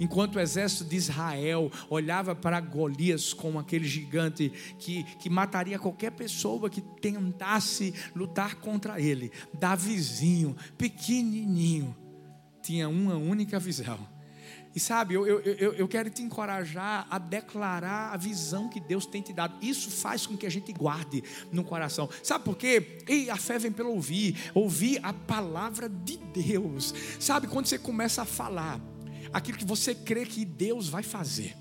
Enquanto 0.00 0.36
o 0.36 0.40
exército 0.40 0.84
de 0.84 0.96
Israel 0.96 1.72
olhava 1.90 2.32
para 2.34 2.60
Golias 2.60 3.32
como 3.32 3.58
aquele 3.58 3.86
gigante 3.86 4.52
que, 4.78 5.02
que 5.18 5.28
mataria 5.28 5.76
qualquer 5.76 6.12
pessoa 6.12 6.70
que 6.70 6.80
tentasse 6.80 7.92
lutar 8.14 8.56
contra 8.56 9.00
ele, 9.00 9.32
Davizinho, 9.52 10.56
pequenininho, 10.76 11.96
tinha 12.68 12.86
uma 12.86 13.16
única 13.16 13.58
visão. 13.58 13.98
E 14.74 14.78
sabe, 14.78 15.14
eu, 15.14 15.26
eu, 15.26 15.40
eu, 15.40 15.72
eu 15.72 15.88
quero 15.88 16.10
te 16.10 16.20
encorajar 16.20 17.06
a 17.08 17.18
declarar 17.18 18.12
a 18.12 18.16
visão 18.18 18.68
que 18.68 18.78
Deus 18.78 19.06
tem 19.06 19.22
te 19.22 19.32
dado. 19.32 19.56
Isso 19.64 19.90
faz 19.90 20.26
com 20.26 20.36
que 20.36 20.44
a 20.44 20.50
gente 20.50 20.70
guarde 20.70 21.24
no 21.50 21.64
coração. 21.64 22.10
Sabe 22.22 22.44
por 22.44 22.58
quê? 22.58 22.98
E 23.08 23.30
a 23.30 23.36
fé 23.36 23.58
vem 23.58 23.72
pelo 23.72 23.90
ouvir, 23.90 24.36
ouvir 24.52 25.00
a 25.02 25.14
palavra 25.14 25.88
de 25.88 26.18
Deus. 26.18 26.92
Sabe, 27.18 27.46
quando 27.46 27.64
você 27.64 27.78
começa 27.78 28.20
a 28.20 28.26
falar 28.26 28.78
aquilo 29.32 29.56
que 29.56 29.64
você 29.64 29.94
crê 29.94 30.26
que 30.26 30.44
Deus 30.44 30.90
vai 30.90 31.02
fazer. 31.02 31.56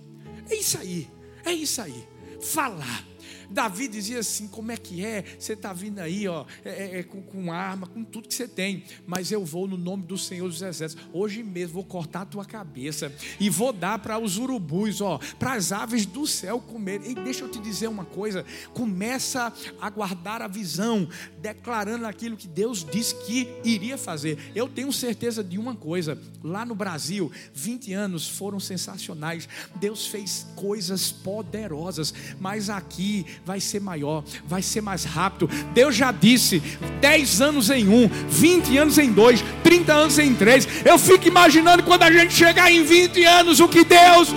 É 0.50 0.56
isso 0.56 0.78
aí, 0.78 1.10
é 1.46 1.54
isso 1.54 1.82
aí. 1.82 2.06
Falar 2.42 3.06
Davi 3.50 3.88
dizia 3.88 4.20
assim: 4.20 4.48
como 4.48 4.72
é 4.72 4.78
que 4.78 5.04
é? 5.04 5.24
Você 5.38 5.54
está 5.54 5.74
vindo 5.74 6.00
aí, 6.00 6.28
ó, 6.28 6.46
é, 6.64 6.70
é, 6.70 7.00
é, 7.00 7.04
com, 7.04 7.22
com, 7.22 7.52
arma, 7.52 7.88
com 7.88 8.04
tudo 8.04 8.28
que 8.28 8.34
você 8.34 8.48
tem, 8.48 8.84
mas 9.06 9.32
eu 9.32 9.44
vou 9.44 9.68
no 9.68 9.78
nome 9.78 10.04
do 10.04 10.18
Senhor 10.18 10.48
dos 10.48 10.62
Exércitos. 10.62 11.06
Hoje 11.14 11.44
mesmo 11.44 11.76
vou 11.76 11.84
cortar 11.84 12.22
a 12.22 12.26
tua 12.26 12.46
cabeça 12.46 13.12
e 13.40 13.50
vou 13.50 13.72
dar 13.72 14.00
para 14.00 14.20
os 14.20 14.38
urubus, 14.38 15.02
ó, 15.02 15.20
para 15.40 15.54
as 15.54 15.72
aves 15.72 16.06
do 16.06 16.26
céu 16.26 16.60
comer. 16.60 17.02
E 17.06 17.16
deixa 17.16 17.44
eu 17.44 17.50
te 17.50 17.60
dizer 17.60 17.88
uma 17.88 18.06
coisa: 18.06 18.46
começa 18.74 19.54
a 19.80 19.90
guardar 19.90 20.42
a 20.42 20.48
visão, 20.48 21.08
declarando 21.42 22.06
aquilo 22.06 22.38
que 22.38 22.48
Deus 22.48 22.84
disse 22.84 23.16
que 23.26 23.48
iria 23.64 23.98
fazer. 23.98 24.38
Eu 24.56 24.68
tenho 24.68 24.92
certeza 24.92 25.44
de 25.44 25.58
uma 25.58 25.76
coisa: 25.76 26.18
lá 26.44 26.66
no 26.66 26.76
Brasil, 26.76 27.32
20 27.54 27.94
anos 27.94 28.28
foram 28.28 28.60
sensacionais. 28.60 29.48
Deus 29.76 30.08
fez 30.08 30.48
coisas 30.56 31.12
poderosas, 31.12 32.14
mas 32.40 32.70
aqui 32.70 33.26
vai 33.46 33.60
ser 33.60 33.80
maior, 33.80 34.24
vai 34.46 34.62
ser 34.62 34.82
mais 34.82 35.04
rápido. 35.04 35.50
Deus 35.74 35.96
já 35.96 36.12
disse: 36.12 36.62
10 37.02 37.42
anos 37.42 37.70
em 37.70 37.88
um, 37.88 38.08
20 38.30 38.78
anos 38.78 38.98
em 38.98 39.12
dois, 39.12 39.44
30 39.64 39.94
anos 39.94 40.20
em 40.20 40.34
três. 40.36 40.68
Eu 40.86 40.98
fico 40.98 41.28
imaginando 41.28 41.84
quando 41.84 42.04
a 42.04 42.12
gente 42.12 42.34
chegar 42.34 42.72
em 42.72 42.84
20 42.84 43.24
anos 43.24 43.60
o 43.60 43.68
que 43.68 43.84
Deus 43.84 44.30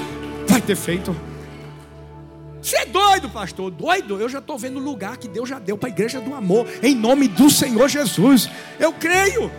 vai 0.49 0.61
ter 0.61 0.76
feito. 0.76 1.14
Você 2.62 2.76
é 2.76 2.87
doido, 2.87 3.30
pastor? 3.30 3.71
Doido? 3.71 4.21
Eu 4.21 4.28
já 4.28 4.38
estou 4.38 4.59
vendo 4.59 4.78
o 4.78 4.83
lugar 4.83 5.16
que 5.16 5.26
Deus 5.26 5.49
já 5.49 5.59
deu 5.59 5.78
para 5.78 5.88
a 5.88 5.92
igreja 5.92 6.21
do 6.21 6.35
amor, 6.35 6.66
em 6.83 6.95
nome 6.95 7.26
do 7.26 7.49
Senhor 7.49 7.88
Jesus. 7.88 8.50
Eu 8.78 8.92
creio. 8.92 9.50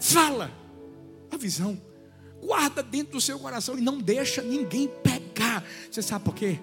Fala 0.00 0.50
a 1.30 1.36
visão, 1.36 1.80
guarda 2.40 2.82
dentro 2.82 3.12
do 3.12 3.20
seu 3.20 3.38
coração 3.38 3.76
e 3.78 3.82
não 3.82 3.98
deixa 3.98 4.40
ninguém 4.40 4.88
pegar. 5.02 5.62
Você 5.90 6.00
sabe 6.00 6.24
por 6.24 6.34
quê? 6.34 6.58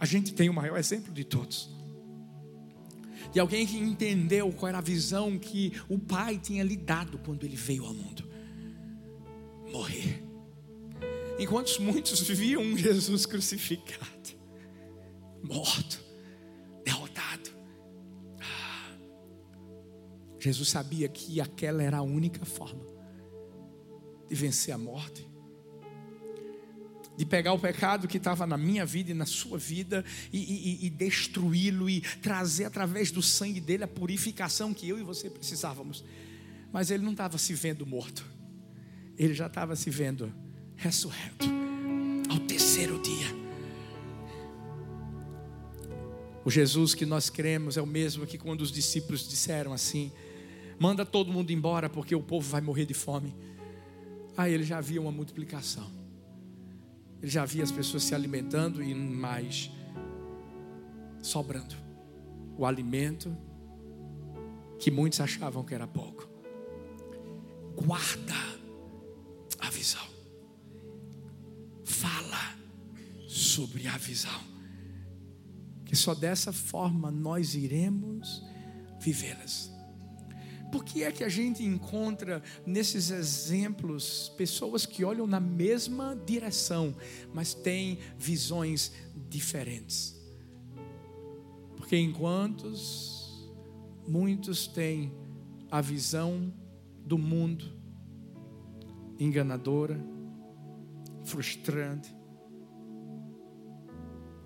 A 0.00 0.06
gente 0.06 0.32
tem 0.32 0.48
o 0.48 0.54
maior 0.54 0.78
exemplo 0.78 1.12
de 1.12 1.24
todos. 1.24 1.68
De 3.30 3.38
alguém 3.38 3.66
que 3.66 3.76
entendeu 3.76 4.50
qual 4.50 4.70
era 4.70 4.78
a 4.78 4.80
visão 4.80 5.38
que 5.38 5.74
o 5.88 5.98
pai 5.98 6.38
tinha 6.38 6.64
lhe 6.64 6.76
dado 6.76 7.18
quando 7.18 7.44
ele 7.44 7.54
veio 7.54 7.84
ao 7.84 7.92
mundo: 7.92 8.24
morrer. 9.70 10.24
Enquanto 11.38 11.80
muitos 11.80 12.20
viam 12.28 12.62
um 12.62 12.76
Jesus 12.76 13.26
crucificado, 13.26 14.30
morto, 15.42 16.02
derrotado. 16.84 17.50
Ah, 18.40 18.96
Jesus 20.38 20.70
sabia 20.70 21.08
que 21.08 21.40
aquela 21.40 21.82
era 21.82 21.98
a 21.98 22.02
única 22.02 22.44
forma 22.44 22.84
de 24.28 24.34
vencer 24.34 24.74
a 24.74 24.78
morte 24.78 25.29
de 27.20 27.26
pegar 27.26 27.52
o 27.52 27.58
pecado 27.58 28.08
que 28.08 28.16
estava 28.16 28.46
na 28.46 28.56
minha 28.56 28.86
vida 28.86 29.10
e 29.10 29.14
na 29.14 29.26
sua 29.26 29.58
vida 29.58 30.02
e, 30.32 30.38
e, 30.38 30.86
e 30.86 30.88
destruí-lo 30.88 31.90
e 31.90 32.00
trazer 32.00 32.64
através 32.64 33.10
do 33.10 33.20
sangue 33.20 33.60
dele 33.60 33.84
a 33.84 33.86
purificação 33.86 34.72
que 34.72 34.88
eu 34.88 34.98
e 34.98 35.02
você 35.02 35.28
precisávamos. 35.28 36.02
Mas 36.72 36.90
ele 36.90 37.04
não 37.04 37.12
estava 37.12 37.36
se 37.36 37.52
vendo 37.52 37.84
morto, 37.84 38.24
ele 39.18 39.34
já 39.34 39.48
estava 39.48 39.76
se 39.76 39.90
vendo 39.90 40.32
ressurreto 40.76 41.44
ao 42.30 42.38
terceiro 42.38 42.98
dia. 43.02 43.26
O 46.42 46.50
Jesus 46.50 46.94
que 46.94 47.04
nós 47.04 47.28
cremos 47.28 47.76
é 47.76 47.82
o 47.82 47.86
mesmo 47.86 48.26
que 48.26 48.38
quando 48.38 48.62
os 48.62 48.72
discípulos 48.72 49.28
disseram 49.28 49.74
assim: 49.74 50.10
manda 50.78 51.04
todo 51.04 51.30
mundo 51.30 51.50
embora 51.50 51.90
porque 51.90 52.14
o 52.14 52.22
povo 52.22 52.48
vai 52.48 52.62
morrer 52.62 52.86
de 52.86 52.94
fome. 52.94 53.36
Aí 54.38 54.54
ele 54.54 54.64
já 54.64 54.78
havia 54.78 55.02
uma 55.02 55.12
multiplicação. 55.12 55.99
Ele 57.20 57.30
já 57.30 57.44
via 57.44 57.62
as 57.62 57.70
pessoas 57.70 58.02
se 58.02 58.14
alimentando 58.14 58.82
e 58.82 58.94
mais 58.94 59.70
sobrando. 61.22 61.74
O 62.56 62.64
alimento 62.64 63.36
que 64.78 64.90
muitos 64.90 65.20
achavam 65.20 65.62
que 65.62 65.74
era 65.74 65.86
pouco. 65.86 66.28
Guarda 67.76 68.34
a 69.58 69.70
visão. 69.70 70.06
Fala 71.84 72.56
sobre 73.28 73.86
a 73.86 73.96
visão. 73.98 74.40
Que 75.84 75.94
só 75.94 76.14
dessa 76.14 76.52
forma 76.52 77.10
nós 77.10 77.54
iremos 77.54 78.42
vivê-las. 79.00 79.70
Por 80.70 80.84
que 80.84 81.02
é 81.02 81.10
que 81.10 81.24
a 81.24 81.28
gente 81.28 81.64
encontra 81.64 82.42
nesses 82.64 83.10
exemplos 83.10 84.28
pessoas 84.36 84.86
que 84.86 85.04
olham 85.04 85.26
na 85.26 85.40
mesma 85.40 86.16
direção, 86.24 86.94
mas 87.34 87.54
têm 87.54 87.98
visões 88.16 88.92
diferentes? 89.28 90.16
Porque 91.76 91.96
enquanto 91.96 92.72
muitos 94.06 94.68
têm 94.68 95.12
a 95.70 95.80
visão 95.80 96.52
do 97.04 97.18
mundo 97.18 97.64
enganadora, 99.18 100.00
frustrante, 101.24 102.14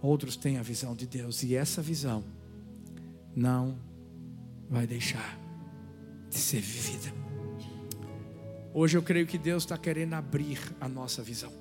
outros 0.00 0.36
têm 0.36 0.56
a 0.56 0.62
visão 0.62 0.94
de 0.94 1.06
Deus 1.06 1.42
e 1.42 1.54
essa 1.54 1.82
visão 1.82 2.24
não 3.36 3.78
vai 4.70 4.86
deixar 4.86 5.43
de 6.34 6.40
ser 6.40 6.60
vivida. 6.60 7.14
Hoje 8.74 8.98
eu 8.98 9.02
creio 9.02 9.24
que 9.24 9.38
Deus 9.38 9.62
está 9.62 9.78
querendo 9.78 10.14
abrir 10.14 10.58
a 10.80 10.88
nossa 10.88 11.22
visão. 11.22 11.52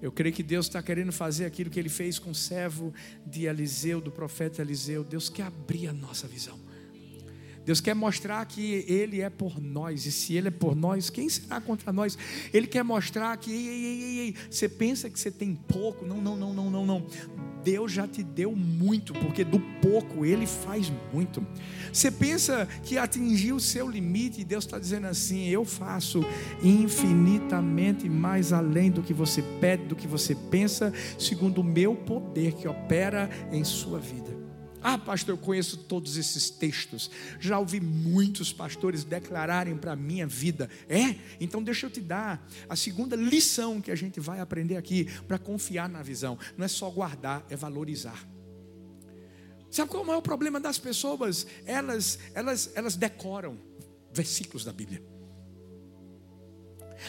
Eu 0.00 0.12
creio 0.12 0.32
que 0.32 0.42
Deus 0.42 0.66
está 0.66 0.80
querendo 0.80 1.10
fazer 1.10 1.44
aquilo 1.44 1.68
que 1.68 1.80
Ele 1.80 1.88
fez 1.88 2.16
com 2.16 2.30
o 2.30 2.34
servo 2.34 2.94
de 3.26 3.46
Eliseu, 3.46 4.00
do 4.00 4.12
profeta 4.12 4.62
Eliseu. 4.62 5.02
Deus 5.02 5.28
quer 5.28 5.44
abrir 5.44 5.88
a 5.88 5.92
nossa 5.92 6.28
visão. 6.28 6.60
Deus 7.64 7.80
quer 7.80 7.94
mostrar 7.94 8.44
que 8.46 8.84
Ele 8.86 9.20
é 9.20 9.30
por 9.30 9.60
nós, 9.60 10.04
e 10.06 10.12
se 10.12 10.36
Ele 10.36 10.48
é 10.48 10.50
por 10.50 10.76
nós, 10.76 11.08
quem 11.10 11.28
será 11.28 11.60
contra 11.60 11.92
nós? 11.92 12.16
Ele 12.52 12.66
quer 12.66 12.84
mostrar 12.84 13.36
que 13.38 13.50
ei, 13.50 13.66
ei, 13.66 13.84
ei, 13.84 14.18
ei, 14.18 14.34
você 14.50 14.68
pensa 14.68 15.08
que 15.08 15.18
você 15.18 15.30
tem 15.30 15.56
pouco, 15.56 16.04
não, 16.04 16.20
não, 16.20 16.36
não, 16.36 16.52
não, 16.52 16.70
não, 16.70 16.86
não. 16.86 17.06
Deus 17.64 17.90
já 17.90 18.06
te 18.06 18.22
deu 18.22 18.54
muito, 18.54 19.14
porque 19.14 19.42
do 19.42 19.58
pouco 19.80 20.24
Ele 20.24 20.46
faz 20.46 20.92
muito. 21.12 21.44
Você 21.92 22.10
pensa 22.10 22.68
que 22.82 22.98
atingiu 22.98 23.56
o 23.56 23.60
seu 23.60 23.88
limite, 23.88 24.42
e 24.42 24.44
Deus 24.44 24.64
está 24.64 24.78
dizendo 24.78 25.06
assim: 25.06 25.48
Eu 25.48 25.64
faço 25.64 26.22
infinitamente 26.62 28.08
mais 28.08 28.52
além 28.52 28.90
do 28.90 29.02
que 29.02 29.14
você 29.14 29.42
pede, 29.60 29.84
do 29.84 29.96
que 29.96 30.06
você 30.06 30.34
pensa, 30.34 30.92
segundo 31.18 31.62
o 31.62 31.64
meu 31.64 31.96
poder 31.96 32.52
que 32.52 32.68
opera 32.68 33.30
em 33.50 33.64
sua 33.64 33.98
vida. 33.98 34.43
Ah, 34.86 34.98
pastor, 34.98 35.32
eu 35.32 35.38
conheço 35.38 35.78
todos 35.78 36.18
esses 36.18 36.50
textos. 36.50 37.10
Já 37.40 37.58
ouvi 37.58 37.80
muitos 37.80 38.52
pastores 38.52 39.02
declararem 39.02 39.78
para 39.78 39.92
a 39.92 39.96
minha 39.96 40.26
vida. 40.26 40.68
É? 40.86 41.16
Então 41.40 41.62
deixa 41.62 41.86
eu 41.86 41.90
te 41.90 42.02
dar 42.02 42.46
a 42.68 42.76
segunda 42.76 43.16
lição 43.16 43.80
que 43.80 43.90
a 43.90 43.94
gente 43.94 44.20
vai 44.20 44.40
aprender 44.40 44.76
aqui 44.76 45.06
para 45.26 45.38
confiar 45.38 45.88
na 45.88 46.02
visão. 46.02 46.38
Não 46.54 46.66
é 46.66 46.68
só 46.68 46.90
guardar, 46.90 47.46
é 47.48 47.56
valorizar. 47.56 48.28
Sabe 49.70 49.90
qual 49.90 50.04
é 50.12 50.16
o 50.18 50.22
problema 50.22 50.60
das 50.60 50.78
pessoas? 50.78 51.46
Elas, 51.64 52.18
elas, 52.34 52.70
elas 52.74 52.94
decoram 52.94 53.58
versículos 54.12 54.66
da 54.66 54.72
Bíblia. 54.72 55.02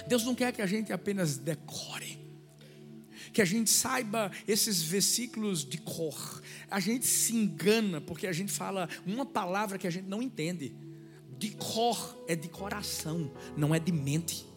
Deus 0.08 0.24
não 0.24 0.34
quer 0.34 0.54
que 0.54 0.62
a 0.62 0.66
gente 0.66 0.94
apenas 0.94 1.38
decore 1.38 2.25
que 3.36 3.42
a 3.42 3.46
gente 3.46 3.70
saiba 3.70 4.32
esses 4.48 4.82
versículos 4.82 5.66
de 5.66 5.78
cor. 5.78 6.42
A 6.72 6.80
gente 6.80 7.06
se 7.06 7.36
engana 7.36 8.00
porque 8.00 8.28
a 8.28 8.32
gente 8.32 8.50
fala 8.50 8.88
uma 9.06 9.26
palavra 9.26 9.78
que 9.78 9.86
a 9.86 9.90
gente 9.90 10.08
não 10.08 10.22
entende. 10.22 10.74
De 11.38 11.52
cor 11.52 12.18
é 12.30 12.36
de 12.36 12.48
coração, 12.48 13.30
não 13.58 13.76
é 13.76 13.80
de 13.80 13.92
mente. 13.92 14.48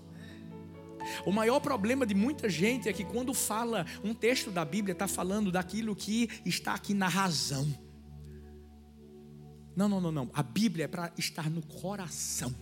O 1.27 1.33
maior 1.33 1.59
problema 1.59 2.07
de 2.07 2.15
muita 2.15 2.49
gente 2.49 2.89
é 2.89 2.93
que 2.93 3.03
quando 3.05 3.35
fala 3.35 3.85
um 4.05 4.15
texto 4.15 4.49
da 4.49 4.65
Bíblia, 4.65 4.93
está 4.93 5.09
falando 5.09 5.51
daquilo 5.51 5.97
que 5.97 6.31
está 6.47 6.75
aqui 6.75 6.95
na 6.95 7.09
razão. 7.09 7.67
Não, 9.75 9.89
não, 9.89 10.01
não, 10.01 10.13
não. 10.13 10.31
A 10.33 10.43
Bíblia 10.43 10.85
é 10.85 10.89
para 10.89 11.13
estar 11.19 11.51
no 11.51 11.63
coração. 11.67 12.55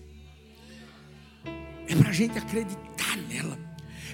É 1.87 1.95
para 1.95 2.09
a 2.09 2.13
gente 2.13 2.39
acreditar 2.39 3.19
nela 3.29 3.66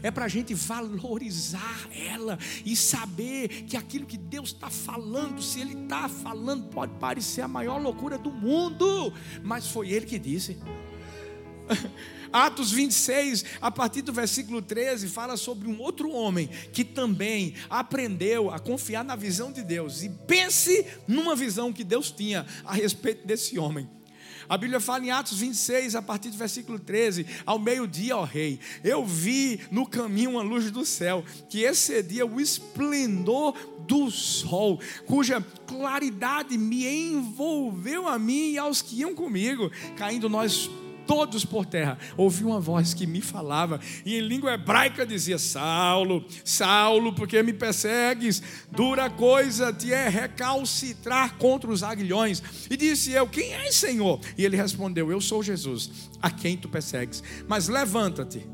é 0.03 0.11
para 0.11 0.25
a 0.25 0.29
gente 0.29 0.53
valorizar 0.55 1.89
ela 1.95 2.39
e 2.65 2.75
saber 2.75 3.49
que 3.65 3.77
aquilo 3.77 4.07
que 4.07 4.17
Deus 4.17 4.49
está 4.51 4.69
falando, 4.69 5.43
se 5.43 5.61
Ele 5.61 5.75
está 5.85 6.09
falando, 6.09 6.69
pode 6.69 6.93
parecer 6.99 7.43
a 7.43 7.49
maior 7.49 7.81
loucura 7.81 8.19
do 8.19 8.31
mundo, 8.31 9.13
mas 9.43 9.69
foi 9.69 9.91
Ele 9.91 10.07
que 10.07 10.19
disse. 10.19 10.59
Atos 12.33 12.73
26, 12.73 13.45
a 13.61 13.71
partir 13.71 14.01
do 14.01 14.13
versículo 14.13 14.63
13, 14.63 15.09
fala 15.09 15.37
sobre 15.37 15.69
um 15.69 15.79
outro 15.79 16.11
homem 16.11 16.49
que 16.73 16.83
também 16.83 17.55
aprendeu 17.69 18.51
a 18.51 18.59
confiar 18.59 19.05
na 19.05 19.15
visão 19.15 19.53
de 19.53 19.63
Deus. 19.63 20.03
E 20.03 20.09
pense 20.09 20.87
numa 21.07 21.37
visão 21.37 21.73
que 21.73 21.85
Deus 21.85 22.11
tinha 22.11 22.47
a 22.65 22.73
respeito 22.73 23.27
desse 23.27 23.59
homem. 23.59 23.89
A 24.49 24.57
Bíblia 24.57 24.81
fala 24.81 25.05
em 25.05 25.11
Atos 25.11 25.39
26, 25.39 25.95
a 25.95 26.03
partir 26.03 26.31
do 26.31 26.37
versículo 26.37 26.79
13: 26.79 27.27
Ao 27.47 27.59
meio-dia, 27.59 28.17
ó 28.17 28.25
rei, 28.25 28.59
eu 28.83 29.05
vi 29.05 29.61
no 29.71 29.87
caminho 29.87 30.33
uma 30.33 30.43
luz 30.43 30.71
do 30.71 30.85
céu 30.85 31.25
que 31.49 31.63
excedia 31.63 32.27
o 32.27 32.41
esplendor 32.41 33.55
do 33.87 34.11
sol, 34.11 34.81
cuja 35.07 35.45
claridade 35.67 36.57
me 36.57 36.87
envolveu 36.87 38.09
a 38.09 38.19
mim 38.19 38.53
e 38.53 38.59
aos 38.59 38.81
que 38.81 38.97
iam 38.97 39.15
comigo, 39.15 39.71
caindo 39.97 40.29
nós 40.29 40.71
todos 41.07 41.45
por 41.45 41.67
terra, 41.67 41.99
ouvi 42.17 42.45
uma 42.45 42.61
voz 42.61 42.95
que 42.95 43.07
me 43.07 43.21
falava, 43.21 43.81
e 44.05 44.17
em 44.17 44.21
língua 44.21 44.55
hebraica 44.55 45.07
dizia: 45.07 45.39
Saulo, 45.39 46.25
Saulo, 46.45 47.13
porque 47.13 47.43
me 47.43 47.53
persegues? 47.53 48.43
Dura 48.71 49.11
coisa 49.11 49.73
te 49.73 49.93
é 49.93 50.09
recalcitrar 50.09 51.37
contra 51.37 51.71
os 51.71 51.83
aguilhões. 51.83 52.43
E 52.71 52.77
disse 52.77 53.13
eu: 53.13 53.27
Quem 53.27 53.53
és, 53.55 53.75
Senhor? 53.75 54.21
E 54.37 54.45
ele 54.45 54.57
respondeu: 54.57 55.11
Eu 55.11 55.21
sou 55.21 55.43
Jesus, 55.43 56.11
a 56.21 56.31
quem 56.31 56.57
tu 56.57 56.69
persegues. 56.69 57.23
Mas 57.47 57.69
levanta-te 57.69 58.47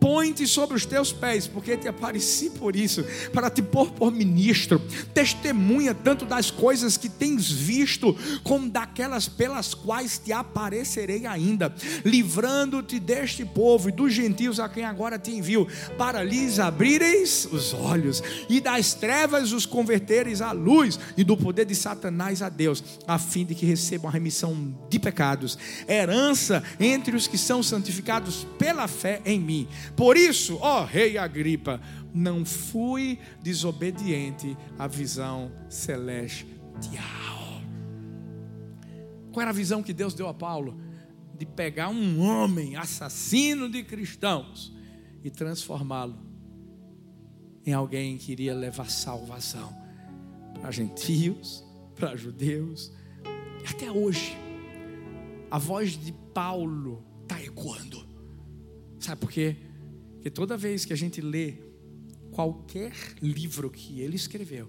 põe-te 0.00 0.46
sobre 0.46 0.76
os 0.76 0.86
teus 0.86 1.12
pés, 1.12 1.46
porque 1.46 1.76
te 1.76 1.88
apareci 1.88 2.50
por 2.50 2.76
isso, 2.76 3.04
para 3.32 3.50
te 3.50 3.62
pôr 3.62 3.90
por 3.90 4.12
ministro, 4.12 4.80
testemunha 5.12 5.94
tanto 5.94 6.24
das 6.24 6.50
coisas 6.50 6.96
que 6.96 7.08
tens 7.08 7.50
visto, 7.50 8.16
como 8.42 8.70
daquelas 8.70 9.28
pelas 9.28 9.74
quais 9.74 10.18
te 10.18 10.32
aparecerei 10.32 11.26
ainda, 11.26 11.74
livrando-te 12.04 13.00
deste 13.00 13.44
povo 13.44 13.88
e 13.88 13.92
dos 13.92 14.12
gentios 14.12 14.60
a 14.60 14.68
quem 14.68 14.84
agora 14.84 15.18
te 15.18 15.32
envio, 15.32 15.66
para 15.98 16.22
lhes 16.22 16.58
abrireis 16.58 17.48
os 17.50 17.72
olhos, 17.72 18.22
e 18.48 18.60
das 18.60 18.94
trevas 18.94 19.52
os 19.52 19.66
convertereis 19.66 20.40
à 20.40 20.52
luz, 20.52 20.98
e 21.16 21.24
do 21.24 21.36
poder 21.36 21.64
de 21.64 21.74
Satanás 21.74 22.42
a 22.42 22.48
Deus, 22.48 22.82
a 23.06 23.18
fim 23.18 23.44
de 23.44 23.54
que 23.54 23.66
recebam 23.66 24.08
a 24.08 24.12
remissão 24.12 24.74
de 24.88 24.98
pecados, 24.98 25.58
herança 25.88 26.62
entre 26.78 27.16
os 27.16 27.26
que 27.26 27.38
são 27.38 27.62
santificados 27.62 28.46
pela 28.58 28.86
fé 28.86 29.20
em 29.24 29.40
mim. 29.40 29.65
Por 29.96 30.16
isso, 30.16 30.58
ó 30.60 30.84
rei 30.84 31.18
Agripa, 31.18 31.80
não 32.12 32.44
fui 32.44 33.18
desobediente 33.42 34.56
à 34.78 34.86
visão 34.86 35.52
celestial. 35.68 36.56
Qual 39.32 39.42
era 39.42 39.50
a 39.50 39.54
visão 39.54 39.82
que 39.82 39.92
Deus 39.92 40.14
deu 40.14 40.28
a 40.28 40.34
Paulo? 40.34 40.80
De 41.36 41.44
pegar 41.44 41.90
um 41.90 42.20
homem 42.20 42.76
assassino 42.76 43.68
de 43.68 43.84
cristãos 43.84 44.74
e 45.22 45.30
transformá-lo 45.30 46.26
em 47.66 47.72
alguém 47.72 48.16
que 48.16 48.32
iria 48.32 48.54
levar 48.54 48.88
salvação 48.88 49.76
para 50.54 50.70
gentios, 50.70 51.64
para 51.96 52.16
judeus. 52.16 52.92
Até 53.68 53.90
hoje, 53.90 54.36
a 55.50 55.58
voz 55.58 55.98
de 55.98 56.12
Paulo 56.32 57.04
está 57.22 57.42
ecoando. 57.42 58.05
Sabe 59.06 59.20
por 59.20 59.30
quê? 59.30 59.54
Porque 60.14 60.30
toda 60.30 60.56
vez 60.56 60.84
que 60.84 60.92
a 60.92 60.96
gente 60.96 61.20
lê 61.20 61.58
qualquer 62.32 62.92
livro 63.22 63.70
que 63.70 64.00
ele 64.00 64.16
escreveu, 64.16 64.68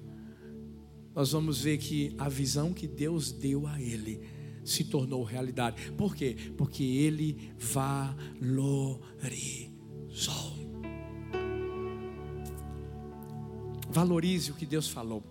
nós 1.15 1.31
vamos 1.31 1.63
ver 1.63 1.79
que 1.79 2.13
a 2.19 2.29
visão 2.29 2.71
que 2.71 2.85
Deus 2.85 3.31
deu 3.31 3.65
a 3.65 3.81
ele 3.81 4.21
se 4.63 4.83
tornou 4.83 5.23
realidade. 5.23 5.91
Por 5.93 6.15
quê? 6.15 6.35
Porque 6.55 6.83
ele 6.83 7.51
valorizou. 7.57 9.01
Valorize 13.89 14.51
o 14.51 14.53
que 14.53 14.67
Deus 14.67 14.87
falou. 14.87 15.23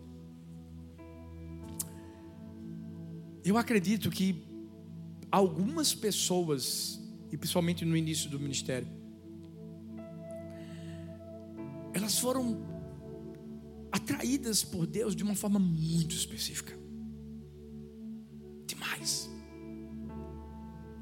Eu 3.45 3.57
acredito 3.57 4.11
que 4.11 4.43
algumas 5.31 5.95
pessoas, 5.95 7.01
e 7.31 7.37
principalmente 7.37 7.85
no 7.85 7.97
início 7.97 8.29
do 8.29 8.41
ministério, 8.41 8.96
elas 11.97 12.19
foram 12.19 12.59
atraídas 13.91 14.63
por 14.63 14.87
Deus 14.87 15.17
de 15.17 15.23
uma 15.23 15.35
forma 15.35 15.59
muito 15.59 16.15
específica. 16.15 16.79
Demais. 18.67 19.31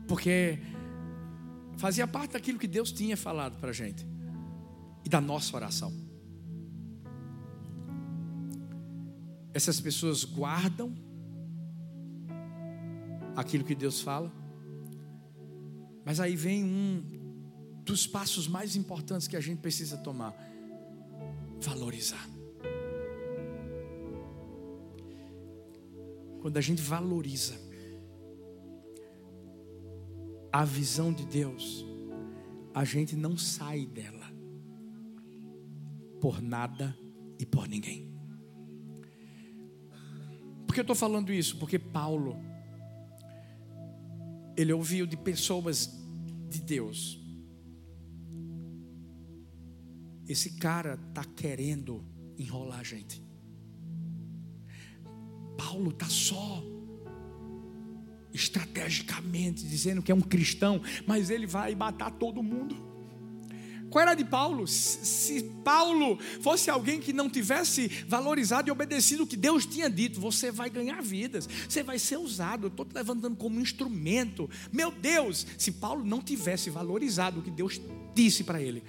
Porque 0.06 0.60
fazia 1.76 2.06
parte 2.06 2.34
daquilo 2.34 2.60
que 2.60 2.68
Deus 2.68 2.92
tinha 2.92 3.16
falado 3.16 3.58
para 3.58 3.70
a 3.70 3.72
gente 3.72 4.06
e 5.04 5.08
da 5.08 5.20
nossa 5.20 5.56
oração. 5.56 5.92
Essas 9.52 9.80
pessoas 9.80 10.22
guardam 10.22 10.94
aquilo 13.34 13.64
que 13.64 13.74
Deus 13.74 14.00
fala, 14.00 14.32
mas 16.04 16.20
aí 16.20 16.36
vem 16.36 16.62
um 16.62 17.02
dos 17.84 18.06
passos 18.06 18.46
mais 18.46 18.76
importantes 18.76 19.26
que 19.26 19.36
a 19.36 19.40
gente 19.40 19.58
precisa 19.58 19.96
tomar 19.96 20.53
valorizar. 21.64 22.28
Quando 26.40 26.56
a 26.58 26.60
gente 26.60 26.82
valoriza 26.82 27.54
a 30.52 30.64
visão 30.64 31.12
de 31.12 31.24
Deus, 31.24 31.84
a 32.74 32.84
gente 32.84 33.16
não 33.16 33.36
sai 33.36 33.86
dela 33.86 34.30
por 36.20 36.42
nada 36.42 36.96
e 37.38 37.46
por 37.46 37.66
ninguém. 37.66 38.12
Por 40.66 40.74
que 40.74 40.80
eu 40.80 40.82
estou 40.82 40.96
falando 40.96 41.32
isso? 41.32 41.58
Porque 41.58 41.78
Paulo, 41.78 42.36
ele 44.56 44.72
ouviu 44.72 45.06
de 45.06 45.16
pessoas 45.16 45.90
de 46.48 46.60
Deus 46.60 47.23
esse 50.28 50.52
cara 50.52 50.98
está 51.08 51.24
querendo 51.24 52.04
enrolar 52.38 52.80
a 52.80 52.84
gente. 52.84 53.22
Paulo 55.56 55.90
está 55.90 56.06
só 56.06 56.62
estrategicamente 58.32 59.64
dizendo 59.64 60.02
que 60.02 60.10
é 60.10 60.14
um 60.14 60.20
cristão, 60.20 60.82
mas 61.06 61.30
ele 61.30 61.46
vai 61.46 61.74
matar 61.74 62.10
todo 62.10 62.42
mundo. 62.42 62.94
Qual 63.94 64.02
era 64.02 64.14
de 64.14 64.24
Paulo? 64.24 64.66
Se 64.66 65.40
Paulo 65.62 66.18
fosse 66.40 66.68
alguém 66.68 66.98
que 66.98 67.12
não 67.12 67.30
tivesse 67.30 67.86
valorizado 68.08 68.68
e 68.68 68.72
obedecido 68.72 69.22
o 69.22 69.26
que 69.26 69.36
Deus 69.36 69.64
tinha 69.64 69.88
dito, 69.88 70.20
você 70.20 70.50
vai 70.50 70.68
ganhar 70.68 71.00
vidas, 71.00 71.48
você 71.68 71.80
vai 71.80 71.96
ser 71.96 72.16
usado. 72.16 72.64
Eu 72.64 72.68
estou 72.70 72.84
te 72.84 72.92
levantando 72.92 73.36
como 73.36 73.56
um 73.56 73.60
instrumento. 73.60 74.50
Meu 74.72 74.90
Deus, 74.90 75.46
se 75.56 75.70
Paulo 75.70 76.04
não 76.04 76.20
tivesse 76.20 76.70
valorizado 76.70 77.38
o 77.38 77.42
que 77.44 77.52
Deus 77.52 77.80
disse 78.12 78.42
para 78.42 78.60
ele, 78.60 78.82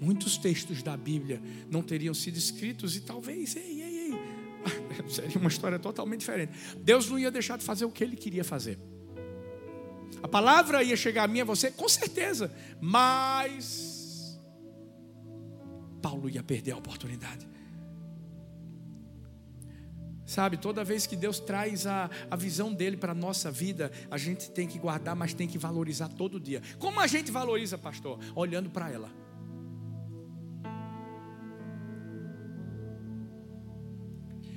muitos 0.00 0.36
textos 0.36 0.82
da 0.82 0.96
Bíblia 0.96 1.42
não 1.70 1.82
teriam 1.82 2.14
sido 2.14 2.36
escritos 2.36 2.96
e 2.96 3.00
talvez, 3.00 3.56
ei, 3.56 3.82
ei, 3.82 3.98
ei, 3.98 4.12
seria 5.08 5.38
uma 5.38 5.48
história 5.48 5.78
totalmente 5.78 6.20
diferente. 6.20 6.52
Deus 6.78 7.08
não 7.08 7.18
ia 7.18 7.30
deixar 7.30 7.58
de 7.58 7.64
fazer 7.64 7.84
o 7.84 7.90
que 7.90 8.02
ele 8.02 8.16
queria 8.16 8.44
fazer. 8.44 8.78
A 10.22 10.28
palavra 10.28 10.82
ia 10.82 10.96
chegar 10.96 11.24
a 11.24 11.28
mim 11.28 11.38
e 11.38 11.42
a 11.42 11.44
você, 11.44 11.70
com 11.70 11.88
certeza, 11.88 12.52
mas 12.80 14.40
Paulo 16.02 16.28
ia 16.28 16.42
perder 16.42 16.72
a 16.72 16.76
oportunidade. 16.76 17.46
Sabe, 20.24 20.56
toda 20.56 20.82
vez 20.82 21.06
que 21.06 21.14
Deus 21.14 21.38
traz 21.38 21.86
a, 21.86 22.10
a 22.28 22.34
visão 22.34 22.74
dele 22.74 22.96
para 22.96 23.12
a 23.12 23.14
nossa 23.14 23.48
vida, 23.48 23.92
a 24.10 24.18
gente 24.18 24.50
tem 24.50 24.66
que 24.66 24.76
guardar, 24.76 25.14
mas 25.14 25.32
tem 25.32 25.46
que 25.46 25.56
valorizar 25.56 26.08
todo 26.08 26.40
dia. 26.40 26.60
Como 26.80 26.98
a 26.98 27.06
gente 27.06 27.30
valoriza, 27.30 27.78
pastor? 27.78 28.18
Olhando 28.34 28.68
para 28.68 28.90
ela. 28.90 29.25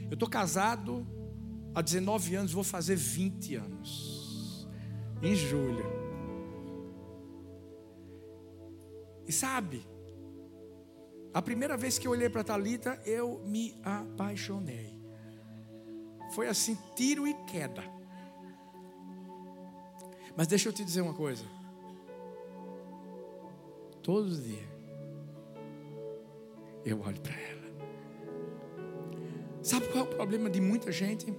Eu 0.09 0.15
estou 0.15 0.29
casado 0.29 1.05
há 1.73 1.81
19 1.81 2.35
anos, 2.35 2.51
vou 2.51 2.63
fazer 2.63 2.95
20 2.95 3.55
anos. 3.55 4.67
Em 5.21 5.35
julho. 5.35 5.85
E 9.27 9.31
sabe, 9.31 9.85
a 11.33 11.41
primeira 11.41 11.77
vez 11.77 11.99
que 11.99 12.07
eu 12.07 12.11
olhei 12.11 12.29
para 12.29 12.43
Talita, 12.43 12.99
eu 13.05 13.43
me 13.45 13.79
apaixonei. 13.83 14.99
Foi 16.31 16.47
assim, 16.47 16.77
tiro 16.95 17.27
e 17.27 17.33
queda. 17.45 17.83
Mas 20.35 20.47
deixa 20.47 20.69
eu 20.69 20.73
te 20.73 20.83
dizer 20.83 21.01
uma 21.01 21.13
coisa. 21.13 21.43
Todos 24.01 24.39
os 24.39 24.43
dias 24.43 24.69
eu 26.85 27.01
olho 27.01 27.21
para 27.21 27.35
ela. 27.35 27.58
Sabe 29.69 29.87
qual 29.89 29.99
é 29.99 30.07
o 30.07 30.15
problema 30.15 30.49
de 30.49 30.59
muita 30.59 30.91
gente? 30.91 31.31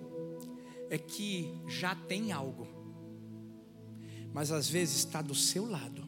É 0.89 0.97
que 0.97 1.53
já 1.67 1.95
tem 1.95 2.31
algo, 2.31 2.67
mas 4.33 4.53
às 4.53 4.69
vezes 4.69 4.99
está 4.99 5.21
do 5.21 5.35
seu 5.35 5.69
lado, 5.69 6.07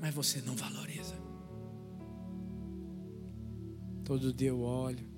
mas 0.00 0.14
você 0.14 0.40
não 0.40 0.54
valoriza. 0.54 1.16
Todo 4.04 4.32
dia 4.32 4.48
eu 4.48 4.60
olho, 4.60 5.14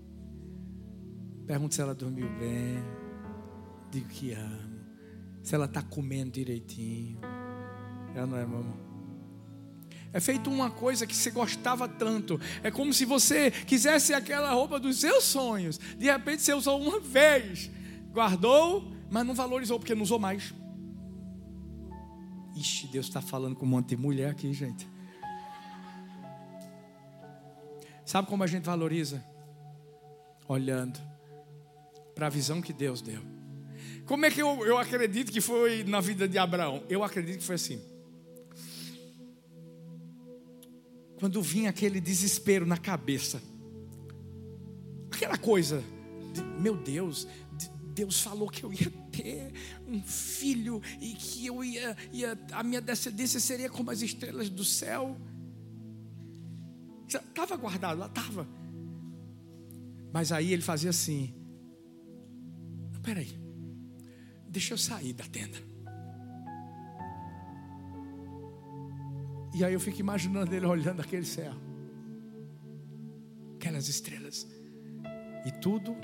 Pergunto 1.46 1.76
se 1.76 1.80
ela 1.80 1.94
dormiu 1.94 2.28
bem. 2.40 2.82
Digo 3.92 4.08
que 4.08 4.32
amo. 4.32 4.80
Se 5.44 5.54
ela 5.54 5.66
está 5.66 5.80
comendo 5.80 6.32
direitinho. 6.32 7.20
Ela 8.16 8.26
não 8.26 8.36
é, 8.36 8.44
mamãe. 8.44 8.85
É 10.16 10.20
feito 10.20 10.48
uma 10.48 10.70
coisa 10.70 11.06
que 11.06 11.14
você 11.14 11.30
gostava 11.30 11.86
tanto. 11.86 12.40
É 12.62 12.70
como 12.70 12.90
se 12.90 13.04
você 13.04 13.50
quisesse 13.50 14.14
aquela 14.14 14.50
roupa 14.50 14.80
dos 14.80 14.98
seus 14.98 15.24
sonhos. 15.24 15.78
De 15.98 16.06
repente 16.06 16.40
você 16.40 16.54
usou 16.54 16.80
uma 16.80 16.98
vez, 16.98 17.70
guardou, 18.12 18.90
mas 19.10 19.26
não 19.26 19.34
valorizou 19.34 19.78
porque 19.78 19.94
não 19.94 20.00
usou 20.00 20.18
mais. 20.18 20.54
Ixi, 22.56 22.86
Deus 22.86 23.08
está 23.08 23.20
falando 23.20 23.56
com 23.56 23.66
um 23.66 23.68
monte 23.68 23.88
de 23.88 23.98
mulher 23.98 24.30
aqui, 24.30 24.50
gente. 24.54 24.88
Sabe 28.02 28.26
como 28.26 28.42
a 28.42 28.46
gente 28.46 28.64
valoriza? 28.64 29.22
Olhando 30.48 30.98
para 32.14 32.28
a 32.28 32.30
visão 32.30 32.62
que 32.62 32.72
Deus 32.72 33.02
deu. 33.02 33.20
Como 34.06 34.24
é 34.24 34.30
que 34.30 34.40
eu, 34.40 34.64
eu 34.64 34.78
acredito 34.78 35.30
que 35.30 35.42
foi 35.42 35.84
na 35.84 36.00
vida 36.00 36.26
de 36.26 36.38
Abraão? 36.38 36.82
Eu 36.88 37.04
acredito 37.04 37.40
que 37.40 37.44
foi 37.44 37.56
assim. 37.56 37.95
Quando 41.18 41.42
vinha 41.42 41.70
aquele 41.70 42.00
desespero 42.00 42.66
na 42.66 42.76
cabeça, 42.76 43.42
aquela 45.10 45.38
coisa, 45.38 45.82
de, 46.32 46.42
meu 46.60 46.76
Deus, 46.76 47.26
de, 47.56 47.70
Deus 47.94 48.20
falou 48.20 48.48
que 48.48 48.62
eu 48.62 48.72
ia 48.72 48.90
ter 49.10 49.52
um 49.88 50.02
filho 50.02 50.82
e 51.00 51.14
que 51.14 51.46
eu 51.46 51.64
ia, 51.64 51.96
ia, 52.12 52.38
a 52.52 52.62
minha 52.62 52.80
descendência 52.80 53.40
seria 53.40 53.70
como 53.70 53.90
as 53.90 54.02
estrelas 54.02 54.50
do 54.50 54.64
céu. 54.64 55.16
Estava 57.08 57.56
guardado 57.56 57.98
lá, 57.98 58.06
estava. 58.06 58.46
Mas 60.12 60.32
aí 60.32 60.52
ele 60.52 60.62
fazia 60.62 60.90
assim: 60.90 61.34
Peraí, 63.02 63.38
deixa 64.48 64.74
eu 64.74 64.78
sair 64.78 65.12
da 65.12 65.24
tenda. 65.24 65.65
E 69.56 69.64
aí 69.64 69.72
eu 69.72 69.80
fico 69.80 69.98
imaginando 69.98 70.54
ele 70.54 70.66
olhando 70.66 71.00
aquele 71.00 71.24
céu, 71.24 71.54
aquelas 73.54 73.88
estrelas, 73.88 74.46
e 75.46 75.50
tudo 75.50 75.96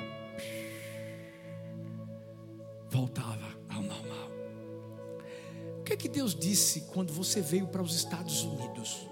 voltava 2.88 3.46
ao 3.68 3.82
normal. 3.82 4.30
O 5.80 5.82
que 5.82 5.92
é 5.92 5.96
que 5.98 6.08
Deus 6.08 6.34
disse 6.34 6.86
quando 6.94 7.12
você 7.12 7.42
veio 7.42 7.68
para 7.68 7.82
os 7.82 7.94
Estados 7.94 8.42
Unidos? 8.42 9.06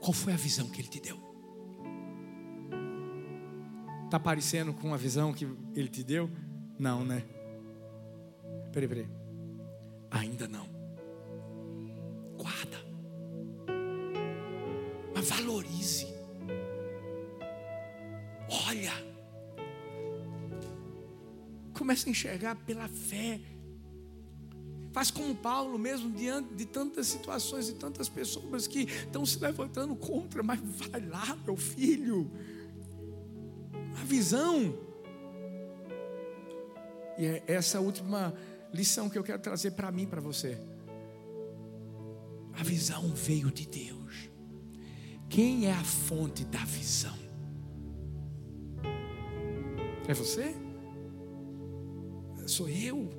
Qual 0.00 0.12
foi 0.12 0.32
a 0.32 0.36
visão 0.36 0.68
que 0.68 0.80
Ele 0.80 0.88
te 0.88 0.98
deu? 0.98 1.20
Está 4.06 4.18
parecendo 4.18 4.74
com 4.74 4.92
a 4.92 4.96
visão 4.96 5.32
que 5.32 5.44
ele 5.76 5.88
te 5.88 6.02
deu? 6.02 6.28
Não, 6.78 7.04
né? 7.04 7.22
Peraí, 8.72 8.88
peraí. 8.88 9.08
Ainda 10.10 10.48
não. 10.48 10.77
Valorize. 15.58 16.06
Olha. 18.66 18.92
Comece 21.74 22.08
a 22.08 22.10
enxergar 22.10 22.56
pela 22.56 22.88
fé. 22.88 23.40
Faz 24.92 25.10
como 25.10 25.34
Paulo 25.34 25.78
mesmo, 25.78 26.10
diante 26.10 26.54
de 26.54 26.64
tantas 26.64 27.06
situações 27.06 27.68
e 27.68 27.74
tantas 27.74 28.08
pessoas 28.08 28.66
que 28.66 28.80
estão 28.80 29.24
se 29.24 29.38
levantando 29.38 29.94
contra, 29.94 30.42
mas 30.42 30.60
vai 30.60 31.00
lá, 31.00 31.36
meu 31.44 31.56
filho 31.56 32.30
visão. 34.08 34.74
E 37.18 37.26
é 37.26 37.42
essa 37.46 37.78
última 37.78 38.32
lição 38.72 39.10
que 39.10 39.18
eu 39.18 39.22
quero 39.22 39.40
trazer 39.40 39.72
para 39.72 39.92
mim, 39.92 40.06
para 40.06 40.20
você. 40.20 40.58
A 42.58 42.62
visão 42.62 43.08
veio 43.14 43.50
de 43.50 43.66
Deus. 43.66 43.97
Quem 45.28 45.66
é 45.66 45.72
a 45.72 45.84
fonte 45.84 46.44
da 46.44 46.64
visão? 46.64 47.16
É 50.06 50.14
você? 50.14 50.54
Sou 52.46 52.68
eu. 52.68 53.10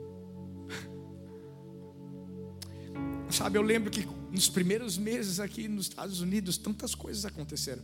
Sabe, 3.30 3.58
eu 3.58 3.62
lembro 3.62 3.92
que 3.92 4.08
nos 4.32 4.50
primeiros 4.50 4.98
meses 4.98 5.40
aqui 5.40 5.68
nos 5.68 5.86
Estados 5.86 6.22
Unidos, 6.22 6.58
tantas 6.58 6.96
coisas 6.96 7.26
aconteceram. 7.26 7.84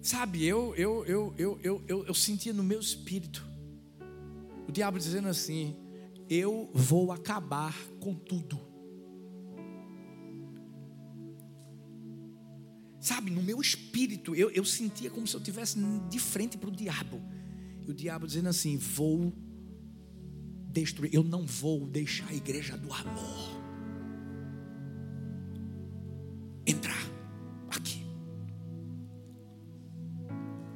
Sabe, 0.00 0.44
eu, 0.44 0.74
eu, 0.76 1.04
eu, 1.04 1.34
eu, 1.36 1.60
eu, 1.62 1.84
eu, 1.86 2.06
eu 2.06 2.14
sentia 2.14 2.52
no 2.52 2.62
meu 2.62 2.80
espírito 2.80 3.46
o 4.68 4.72
diabo 4.72 4.98
dizendo 4.98 5.28
assim: 5.28 5.76
Eu 6.28 6.70
vou 6.72 7.12
acabar 7.12 7.76
com 8.00 8.14
tudo. 8.14 8.65
Sabe, 13.06 13.30
no 13.30 13.40
meu 13.40 13.60
espírito, 13.60 14.34
eu, 14.34 14.50
eu 14.50 14.64
sentia 14.64 15.08
como 15.08 15.28
se 15.28 15.36
eu 15.36 15.38
estivesse 15.38 15.78
de 16.10 16.18
frente 16.18 16.58
para 16.58 16.68
o 16.68 16.72
diabo. 16.72 17.22
E 17.86 17.90
o 17.90 17.94
diabo 17.94 18.26
dizendo 18.26 18.48
assim: 18.48 18.76
Vou 18.76 19.32
destruir, 20.72 21.14
eu 21.14 21.22
não 21.22 21.46
vou 21.46 21.86
deixar 21.86 22.28
a 22.28 22.34
igreja 22.34 22.76
do 22.76 22.92
amor 22.92 23.62
entrar. 26.66 27.06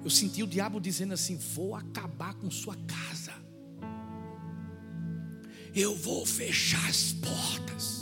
Eu 0.05 0.09
senti 0.09 0.41
o 0.41 0.47
diabo 0.47 0.81
dizendo 0.81 1.15
assim: 1.15 1.37
Vou 1.37 1.75
acabar 1.75 2.35
com 2.35 2.49
sua 2.49 2.77
casa. 2.87 3.33
Eu 5.75 5.97
vou 5.97 6.25
fechar 6.25 6.89
as 6.89 7.13
portas. 7.13 8.00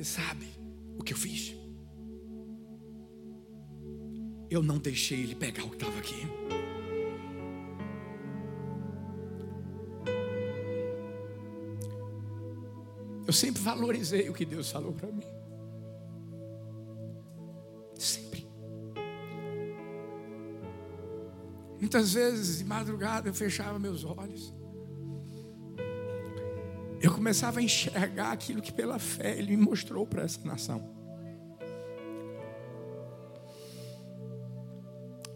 Você 0.00 0.04
sabe 0.04 0.46
o 0.96 1.04
que 1.04 1.12
eu 1.12 1.16
fiz? 1.16 1.54
Eu 4.48 4.62
não 4.62 4.78
deixei 4.78 5.20
ele 5.20 5.34
pegar 5.34 5.62
o 5.62 5.68
que 5.68 5.74
estava 5.74 5.98
aqui. 5.98 6.26
Eu 13.26 13.32
sempre 13.34 13.60
valorizei 13.60 14.30
o 14.30 14.32
que 14.32 14.46
Deus 14.46 14.70
falou 14.70 14.94
para 14.94 15.12
mim. 15.12 15.26
Muitas 21.78 22.14
vezes 22.14 22.56
de 22.56 22.64
madrugada 22.64 23.28
eu 23.28 23.34
fechava 23.34 23.78
meus 23.78 24.02
olhos. 24.02 24.59
Começava 27.20 27.60
a 27.60 27.62
enxergar 27.62 28.32
aquilo 28.32 28.62
que 28.62 28.72
pela 28.72 28.98
fé 28.98 29.36
Ele 29.36 29.54
me 29.54 29.62
mostrou 29.62 30.06
para 30.06 30.22
essa 30.22 30.40
nação. 30.42 30.82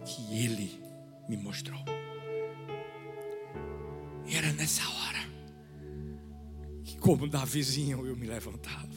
Que 0.07 0.35
Ele 0.35 0.81
me 1.29 1.37
mostrou. 1.37 1.79
E 4.27 4.35
era 4.35 4.51
nessa 4.55 4.81
hora 4.81 5.19
que, 6.85 6.97
como 6.97 7.29
Davizinho, 7.29 8.07
eu 8.07 8.17
me 8.17 8.27
levantava. 8.27 8.89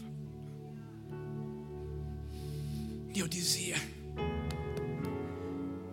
E 3.14 3.20
eu 3.20 3.28
dizia: 3.28 3.76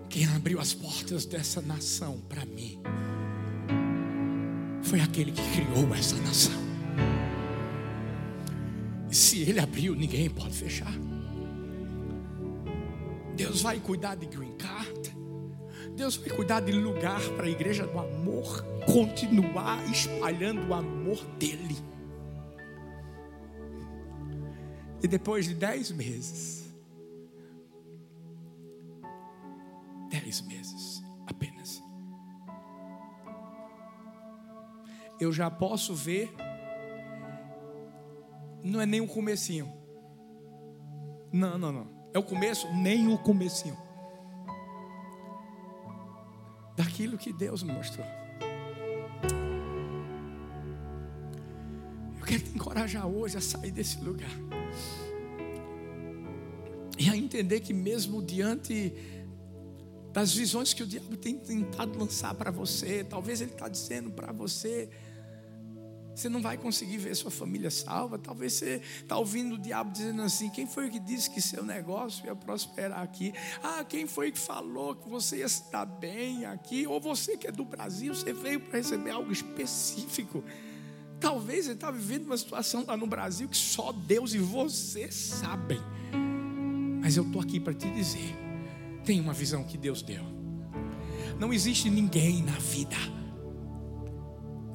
quem 0.08 0.26
abriu 0.28 0.60
as 0.60 0.72
portas 0.72 1.26
dessa 1.26 1.60
nação 1.60 2.20
para 2.28 2.46
mim 2.46 2.80
foi 4.80 5.00
aquele 5.00 5.32
que 5.32 5.42
criou 5.50 5.92
essa 5.92 6.14
nação. 6.18 6.63
Se 9.34 9.42
ele 9.50 9.58
abriu, 9.58 9.96
ninguém 9.96 10.30
pode 10.30 10.54
fechar. 10.54 10.92
Deus 13.34 13.62
vai 13.62 13.80
cuidar 13.80 14.14
de 14.14 14.26
green 14.26 14.56
card. 14.56 15.12
Deus 15.96 16.14
vai 16.14 16.28
cuidar 16.28 16.60
de 16.60 16.70
lugar 16.70 17.20
para 17.30 17.46
a 17.46 17.50
igreja 17.50 17.84
do 17.84 17.98
amor 17.98 18.64
continuar 18.86 19.84
espalhando 19.90 20.68
o 20.68 20.72
amor 20.72 21.18
dele. 21.36 21.76
E 25.02 25.08
depois 25.08 25.48
de 25.48 25.54
dez 25.56 25.90
meses, 25.90 26.72
Dez 30.10 30.42
meses 30.42 31.02
apenas. 31.26 31.82
Eu 35.18 35.32
já 35.32 35.50
posso 35.50 35.92
ver, 35.92 36.32
não 38.64 38.80
é 38.80 38.86
nem 38.86 39.00
o 39.00 39.06
comecinho. 39.06 39.70
Não, 41.30 41.58
não, 41.58 41.70
não. 41.70 41.86
É 42.14 42.18
o 42.18 42.22
começo, 42.22 42.66
nem 42.72 43.12
o 43.12 43.18
comecinho. 43.18 43.76
Daquilo 46.74 47.18
que 47.18 47.32
Deus 47.32 47.62
me 47.62 47.72
mostrou. 47.72 48.06
Eu 52.18 52.26
quero 52.26 52.42
te 52.42 52.54
encorajar 52.54 53.06
hoje 53.06 53.36
a 53.36 53.40
sair 53.40 53.70
desse 53.70 54.00
lugar. 54.00 54.30
E 56.98 57.10
a 57.10 57.16
entender 57.16 57.60
que 57.60 57.74
mesmo 57.74 58.22
diante 58.22 58.94
das 60.12 60.32
visões 60.32 60.72
que 60.72 60.82
o 60.82 60.86
diabo 60.86 61.16
tem 61.16 61.36
tentado 61.36 61.98
lançar 61.98 62.34
para 62.34 62.50
você. 62.50 63.04
Talvez 63.04 63.40
ele 63.40 63.50
está 63.50 63.68
dizendo 63.68 64.10
para 64.10 64.32
você. 64.32 64.88
Você 66.14 66.28
não 66.28 66.40
vai 66.40 66.56
conseguir 66.56 66.98
ver 66.98 67.14
sua 67.14 67.30
família 67.30 67.70
salva. 67.70 68.18
Talvez 68.18 68.52
você 68.52 68.80
está 69.00 69.16
ouvindo 69.16 69.56
o 69.56 69.58
diabo 69.58 69.90
dizendo 69.90 70.22
assim: 70.22 70.48
quem 70.48 70.66
foi 70.66 70.88
que 70.88 71.00
disse 71.00 71.28
que 71.28 71.40
seu 71.40 71.64
negócio 71.64 72.24
ia 72.26 72.36
prosperar 72.36 73.00
aqui? 73.00 73.32
Ah, 73.62 73.84
quem 73.84 74.06
foi 74.06 74.30
que 74.30 74.38
falou 74.38 74.94
que 74.94 75.08
você 75.08 75.38
ia 75.38 75.46
estar 75.46 75.84
bem 75.84 76.44
aqui? 76.44 76.86
Ou 76.86 77.00
você 77.00 77.36
que 77.36 77.46
é 77.46 77.52
do 77.52 77.64
Brasil, 77.64 78.14
você 78.14 78.32
veio 78.32 78.60
para 78.60 78.78
receber 78.78 79.10
algo 79.10 79.32
específico. 79.32 80.44
Talvez 81.18 81.66
você 81.66 81.72
está 81.72 81.90
vivendo 81.90 82.26
uma 82.26 82.36
situação 82.36 82.84
lá 82.86 82.96
no 82.96 83.06
Brasil 83.06 83.48
que 83.48 83.56
só 83.56 83.90
Deus 83.92 84.34
e 84.34 84.38
você 84.38 85.10
sabem. 85.10 85.80
Mas 87.00 87.16
eu 87.16 87.24
estou 87.24 87.40
aqui 87.40 87.58
para 87.58 87.74
te 87.74 87.90
dizer 87.90 88.44
tem 89.04 89.20
uma 89.20 89.34
visão 89.34 89.62
que 89.62 89.76
Deus 89.76 90.02
deu. 90.02 90.24
Não 91.38 91.52
existe 91.52 91.90
ninguém 91.90 92.42
na 92.42 92.58
vida 92.58 92.96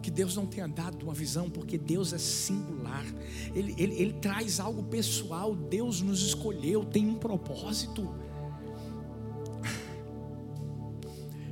que 0.10 0.16
Deus 0.16 0.36
não 0.36 0.48
tenha 0.48 0.68
dado 0.68 1.04
uma 1.04 1.14
visão, 1.14 1.52
porque 1.52 1.78
Deus 1.78 2.14
é 2.14 2.18
singular, 2.18 3.06
ele, 3.54 3.76
ele, 3.78 3.94
ele 3.94 4.14
traz 4.14 4.60
algo 4.60 4.82
pessoal. 4.84 5.56
Deus 5.56 6.02
nos 6.02 6.24
escolheu, 6.26 6.84
tem 6.84 7.08
um 7.08 7.14
propósito. 7.14 8.10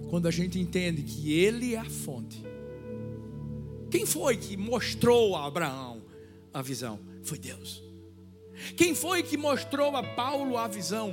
Quando 0.10 0.28
a 0.28 0.32
gente 0.32 0.60
entende 0.60 1.04
que 1.04 1.32
Ele 1.32 1.76
é 1.76 1.78
a 1.78 1.86
fonte, 1.86 2.44
quem 3.92 4.06
foi 4.08 4.38
que 4.38 4.58
mostrou 4.58 5.36
a 5.36 5.46
Abraão 5.46 6.02
a 6.52 6.62
visão? 6.62 7.00
Foi 7.24 7.38
Deus. 7.38 7.84
Quem 8.76 8.96
foi 8.96 9.22
que 9.22 9.38
mostrou 9.38 9.96
a 9.96 10.02
Paulo 10.02 10.58
a 10.58 10.68
visão? 10.68 11.12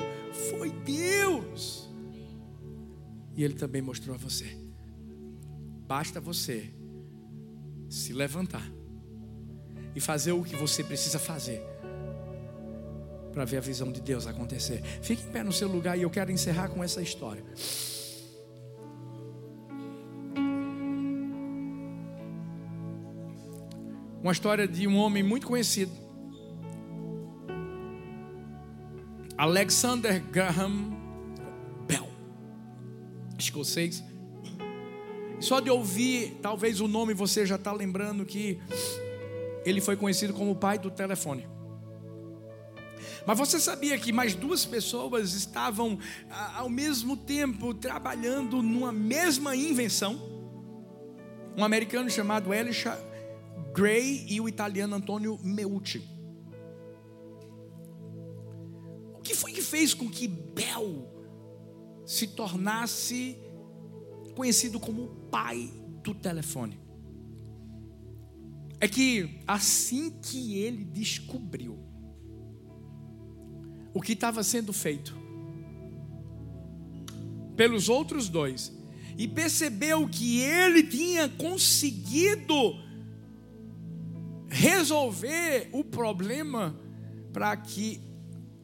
Foi 0.51 0.71
Deus. 0.71 1.91
E 3.37 3.45
ele 3.45 3.55
também 3.55 3.83
mostrou 3.83 4.15
a 4.15 4.19
você. 4.19 4.57
Basta 5.87 6.21
você 6.21 6.73
se 7.95 8.13
levantar 8.13 8.69
e 9.95 10.01
fazer 10.01 10.33
o 10.33 10.43
que 10.43 10.57
você 10.57 10.83
precisa 10.83 11.19
fazer 11.19 11.63
para 13.33 13.45
ver 13.45 13.59
a 13.59 13.61
visão 13.61 13.91
de 13.93 14.01
Deus 14.01 14.27
acontecer. 14.27 14.83
Fique 15.01 15.23
em 15.23 15.31
pé 15.31 15.43
no 15.45 15.53
seu 15.53 15.69
lugar 15.69 15.97
e 15.97 16.03
eu 16.03 16.11
quero 16.11 16.31
encerrar 16.33 16.69
com 16.69 16.83
essa 16.83 17.01
história. 17.01 17.45
Uma 24.21 24.33
história 24.33 24.67
de 24.67 24.89
um 24.89 24.97
homem 24.97 25.23
muito 25.23 25.47
conhecido 25.47 25.93
Alexander 29.37 30.21
Graham 30.31 30.97
Bell, 31.87 32.09
escocês. 33.39 34.03
Só 35.41 35.61
de 35.61 35.71
ouvir, 35.71 36.39
talvez 36.41 36.81
o 36.81 36.89
nome 36.89 37.15
você 37.15 37.45
já 37.45 37.57
está 37.57 37.73
lembrando 37.73 38.25
que 38.25 38.59
ele 39.65 39.81
foi 39.81 39.97
conhecido 39.97 40.33
como 40.33 40.53
o 40.53 40.57
pai 40.57 40.79
do 40.79 40.91
telefone. 40.91 41.47
Mas 43.27 43.39
você 43.39 43.59
sabia 43.59 43.99
que 43.99 44.13
mais 44.13 44.35
duas 44.35 44.65
pessoas 44.67 45.33
estavam 45.33 45.99
ao 46.55 46.69
mesmo 46.69 47.17
tempo 47.17 47.73
trabalhando 47.73 48.63
numa 48.63 48.93
mesma 48.93 49.57
invenção? 49.57 50.21
Um 51.57 51.65
americano 51.65 52.11
chamado 52.11 52.53
Elisha 52.53 52.99
Gray 53.73 54.27
e 54.29 54.41
o 54.41 54.49
italiano 54.49 54.95
Antonio 54.95 55.39
Meucci. 55.43 56.15
que 59.25 59.35
foi 59.35 59.53
que 59.53 59.63
fez 59.63 59.95
com 59.95 60.09
que 60.09 60.29
Bel 60.29 61.11
se 62.05 62.29
tornasse 62.29 63.39
conhecido 64.35 64.79
como 64.79 65.05
o 65.05 65.09
pai 65.31 65.71
do 66.03 66.15
telefone? 66.15 66.79
É 68.81 68.89
que 68.89 69.41
assim 69.47 70.11
que 70.11 70.59
ele 70.59 70.85
descobriu 70.85 71.79
o 73.95 74.01
que 74.01 74.13
estava 74.13 74.43
sendo 74.43 74.73
feito 74.73 75.17
pelos 77.57 77.89
outros 77.89 78.29
dois 78.29 78.73
e 79.17 79.29
percebeu 79.29 80.09
que 80.09 80.41
ele 80.41 80.83
tinha 80.83 81.29
conseguido 81.29 82.55
resolver 84.51 85.69
o 85.73 85.85
problema 85.85 86.79
para 87.33 87.57
que 87.57 88.01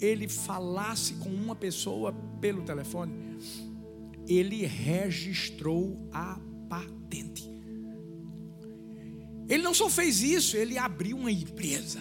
ele 0.00 0.28
falasse 0.28 1.14
com 1.14 1.28
uma 1.28 1.54
pessoa 1.54 2.12
pelo 2.40 2.62
telefone, 2.62 3.29
ele 4.28 4.66
registrou 4.66 6.08
a 6.12 6.40
patente. 6.68 7.50
Ele 9.48 9.62
não 9.62 9.74
só 9.74 9.90
fez 9.90 10.22
isso, 10.22 10.56
ele 10.56 10.78
abriu 10.78 11.16
uma 11.16 11.30
empresa. 11.30 12.00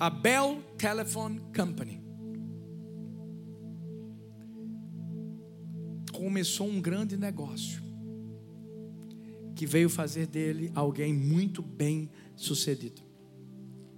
A 0.00 0.10
Bell 0.10 0.62
Telephone 0.76 1.40
Company. 1.54 2.02
Começou 6.12 6.68
um 6.68 6.80
grande 6.80 7.16
negócio 7.16 7.80
que 9.54 9.66
veio 9.66 9.88
fazer 9.88 10.26
dele 10.26 10.70
alguém 10.74 11.12
muito 11.12 11.62
bem 11.62 12.10
sucedido. 12.36 13.02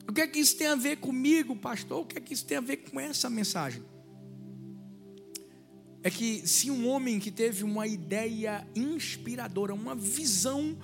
O 0.08 0.12
que 0.12 0.22
é 0.22 0.26
que 0.26 0.38
isso 0.38 0.56
tem 0.56 0.66
a 0.66 0.74
ver 0.74 0.96
comigo, 0.96 1.54
pastor? 1.54 2.00
O 2.00 2.04
que 2.04 2.18
é 2.18 2.20
que 2.20 2.34
isso 2.34 2.44
tem 2.44 2.56
a 2.56 2.60
ver 2.60 2.78
com 2.78 2.98
essa 2.98 3.30
mensagem? 3.30 3.82
É 6.02 6.10
que 6.10 6.46
se 6.48 6.70
um 6.70 6.88
homem 6.88 7.18
que 7.18 7.30
teve 7.30 7.62
uma 7.62 7.86
ideia 7.86 8.66
inspiradora, 8.74 9.74
uma 9.74 9.94
visão 9.94 10.78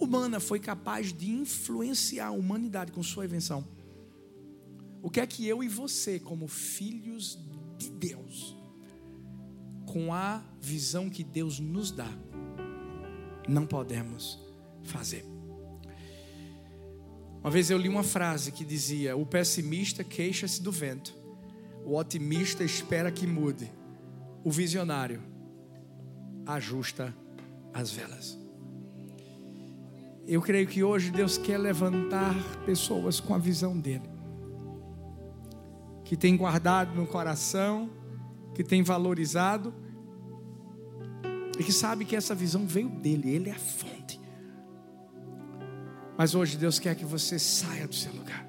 humana 0.00 0.40
foi 0.40 0.58
capaz 0.58 1.12
de 1.12 1.30
influenciar 1.30 2.28
a 2.28 2.30
humanidade 2.30 2.92
com 2.92 3.02
sua 3.02 3.24
invenção, 3.24 3.66
o 5.02 5.10
que 5.10 5.20
é 5.20 5.26
que 5.26 5.46
eu 5.46 5.62
e 5.62 5.68
você, 5.68 6.18
como 6.18 6.48
filhos 6.48 7.38
de 7.76 7.90
Deus, 7.90 8.56
com 9.86 10.12
a 10.12 10.42
visão 10.60 11.08
que 11.08 11.22
Deus 11.22 11.60
nos 11.60 11.90
dá, 11.90 12.10
não 13.46 13.66
podemos 13.66 14.38
fazer? 14.82 15.24
Uma 17.40 17.50
vez 17.50 17.70
eu 17.70 17.78
li 17.78 17.88
uma 17.88 18.02
frase 18.02 18.50
que 18.50 18.64
dizia: 18.64 19.16
O 19.16 19.24
pessimista 19.24 20.02
queixa-se 20.02 20.60
do 20.60 20.72
vento, 20.72 21.14
o 21.84 21.96
otimista 21.96 22.64
espera 22.64 23.12
que 23.12 23.26
mude, 23.26 23.70
o 24.48 24.50
visionário 24.50 25.22
ajusta 26.46 27.14
as 27.74 27.90
velas. 27.90 28.38
Eu 30.26 30.40
creio 30.40 30.66
que 30.66 30.82
hoje 30.82 31.10
Deus 31.10 31.36
quer 31.36 31.58
levantar 31.58 32.34
pessoas 32.64 33.20
com 33.20 33.34
a 33.34 33.38
visão 33.38 33.78
dele, 33.78 34.08
que 36.02 36.16
tem 36.16 36.34
guardado 36.34 36.94
no 36.94 37.06
coração, 37.06 37.90
que 38.54 38.64
tem 38.64 38.82
valorizado 38.82 39.74
e 41.58 41.62
que 41.62 41.72
sabe 41.72 42.06
que 42.06 42.16
essa 42.16 42.34
visão 42.34 42.66
veio 42.66 42.88
dele, 42.88 43.28
ele 43.28 43.50
é 43.50 43.52
a 43.52 43.58
fonte. 43.58 44.18
Mas 46.16 46.34
hoje 46.34 46.56
Deus 46.56 46.78
quer 46.78 46.94
que 46.94 47.04
você 47.04 47.38
saia 47.38 47.86
do 47.86 47.94
seu 47.94 48.14
lugar. 48.14 48.47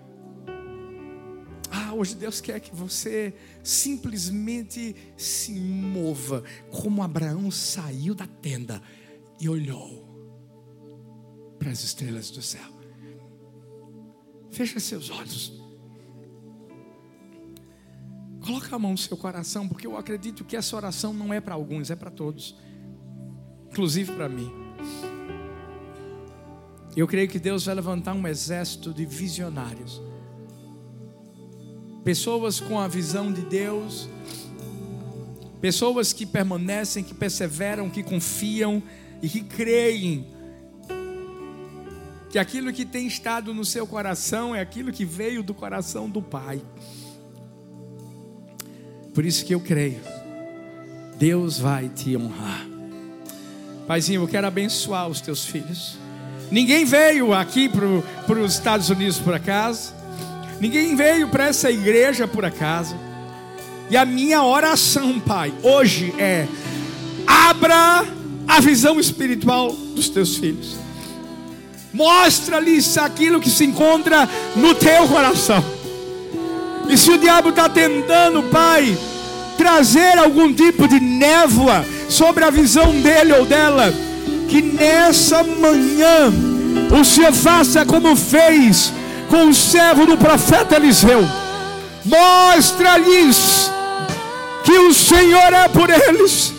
Hoje 2.00 2.16
Deus 2.16 2.39
quer 2.39 2.62
que 2.62 2.74
você 2.74 3.34
simplesmente 3.62 4.95
se 5.18 5.52
mova, 5.52 6.45
como 6.72 7.04
Abraão 7.04 7.52
saiu 7.52 8.16
da 8.16 8.26
tenda 8.26 8.82
e 9.38 9.50
olhou 9.50 10.08
para 11.60 11.72
as 11.72 11.84
estrelas 11.84 12.32
do 12.32 12.41
céu. 12.41 12.72
Feche 14.50 14.80
seus 14.80 15.10
olhos. 15.10 15.62
Coloca 18.45 18.74
a 18.74 18.80
mão 18.80 18.91
no 18.91 18.97
seu 18.97 19.18
coração, 19.18 19.68
porque 19.68 19.86
eu 19.86 19.97
acredito 19.97 20.45
que 20.45 20.56
essa 20.56 20.78
oração 20.78 21.14
não 21.14 21.34
é 21.34 21.41
para 21.41 21.56
alguns, 21.56 21.91
é 21.91 21.97
para 21.97 22.10
todos, 22.10 22.56
inclusive 23.70 24.14
para 24.14 24.30
mim. 24.30 24.50
Eu 26.95 27.06
creio 27.06 27.28
que 27.28 27.39
Deus 27.39 27.66
vai 27.66 27.76
levantar 27.76 28.14
um 28.14 28.26
exército 28.26 28.93
de 28.93 29.06
visionários 29.06 30.02
pessoas 32.10 32.60
com 32.60 32.80
a 32.80 32.88
visão 32.88 33.32
de 33.32 33.41
Deus, 33.41 34.10
pessoas 35.62 36.12
que 36.12 36.26
permanecem, 36.26 37.03
que 37.03 37.14
perseveram, 37.14 37.88
que 37.88 38.01
confiam 38.01 38.82
e 39.22 39.30
que 39.30 39.41
creem 39.41 40.26
que 42.32 42.39
aquilo 42.39 42.74
que 42.74 42.84
tem 42.84 43.05
estado 43.05 43.53
no 43.53 43.64
seu 43.64 43.86
coração 43.86 44.55
é 44.55 44.60
aquilo 44.60 44.91
que 44.91 45.05
veio 45.05 45.43
do 45.43 45.53
coração 45.53 46.10
do 46.10 46.20
Pai. 46.20 46.60
Por 49.14 49.24
isso 49.24 49.45
que 49.45 49.53
eu 49.53 49.60
creio, 49.60 50.01
Deus 51.20 51.60
vai 51.60 51.89
te 51.89 52.18
honrar. 52.18 52.66
Paizinho, 53.86 54.24
eu 54.24 54.28
quero 54.28 54.47
abençoar 54.47 55.07
os 55.07 55.22
teus 55.22 55.45
filhos. 55.45 55.99
Ninguém 56.49 56.86
veio 56.86 57.36
aqui 57.36 57.70
para 57.70 58.39
os 58.41 58.53
Estados 58.53 58.89
Unidos 58.89 59.20
por 59.20 59.36
acaso. 59.36 59.99
Ninguém 60.60 60.95
veio 60.95 61.30
para 61.30 61.47
essa 61.47 61.72
igreja 61.72 62.28
por 62.28 62.43
acaso. 62.43 62.95
E 63.89 63.95
a 63.95 64.05
minha 64.05 64.43
oração, 64.43 65.20
Pai, 65.20 65.53
hoje 65.64 66.14
é: 66.18 66.47
abra 67.26 68.05
a 68.47 68.60
visão 68.60 68.99
espiritual 68.99 69.72
dos 69.72 70.10
teus 70.10 70.36
filhos. 70.36 70.76
Mostra-lhes 71.93 72.97
aquilo 72.97 73.39
que 73.39 73.49
se 73.49 73.66
encontra 73.66 74.28
no 74.55 74.76
teu 74.76 75.07
coração. 75.07 75.64
E 76.89 76.97
se 76.97 77.10
o 77.12 77.18
diabo 77.18 77.49
está 77.49 77.70
tentando, 77.70 78.43
Pai, 78.43 78.97
trazer 79.57 80.18
algum 80.18 80.53
tipo 80.53 80.88
de 80.88 80.99
névoa 80.99 81.86
sobre 82.10 82.43
a 82.43 82.49
visão 82.49 82.99
dele 83.01 83.34
ou 83.34 83.45
dela, 83.45 83.93
que 84.49 84.62
nessa 84.62 85.43
manhã 85.43 86.32
o 86.99 87.03
Senhor 87.03 87.34
faça 87.34 87.86
como 87.86 88.16
fez 88.16 88.91
com 89.30 89.49
o 89.49 89.53
servo 89.53 90.05
do 90.05 90.17
profeta 90.17 90.75
Eliseu. 90.75 91.25
Mostra-lhes 92.05 93.71
que 94.63 94.71
o 94.71 94.93
Senhor 94.93 95.53
é 95.53 95.67
por 95.67 95.89
eles. 95.89 96.53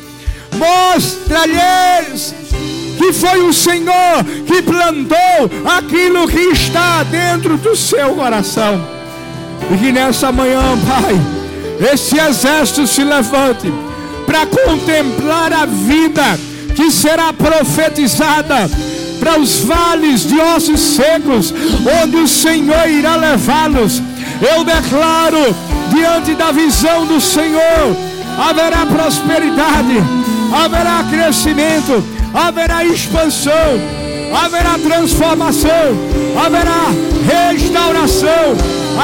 Mostra-lhes 0.56 2.34
que 2.96 3.12
foi 3.12 3.40
o 3.40 3.52
Senhor 3.52 4.24
que 4.46 4.62
plantou 4.62 5.50
aquilo 5.76 6.28
que 6.28 6.40
está 6.40 7.02
dentro 7.02 7.56
do 7.56 7.74
seu 7.74 8.14
coração. 8.14 8.80
E 9.72 9.76
que 9.78 9.92
nessa 9.92 10.30
manhã, 10.30 10.78
Pai, 10.86 11.92
esse 11.92 12.18
exército 12.18 12.86
se 12.86 13.02
levante 13.02 13.72
para 14.26 14.46
contemplar 14.46 15.52
a 15.52 15.66
vida 15.66 16.38
que 16.76 16.90
será 16.90 17.32
profetizada 17.32 18.70
para 19.20 19.38
os 19.38 19.60
vales 19.60 20.26
de 20.26 20.40
ossos 20.40 20.80
secos, 20.80 21.54
onde 22.02 22.16
o 22.16 22.26
Senhor 22.26 22.88
irá 22.88 23.16
levá-los. 23.16 24.02
Eu 24.40 24.64
declaro, 24.64 25.54
diante 25.94 26.34
da 26.34 26.50
visão 26.50 27.04
do 27.04 27.20
Senhor, 27.20 27.94
haverá 28.38 28.86
prosperidade, 28.86 30.02
haverá 30.52 31.04
crescimento, 31.10 32.02
haverá 32.32 32.84
expansão, 32.84 33.78
haverá 34.42 34.78
transformação, 34.78 35.70
haverá 36.42 36.86
restauração, 37.52 38.56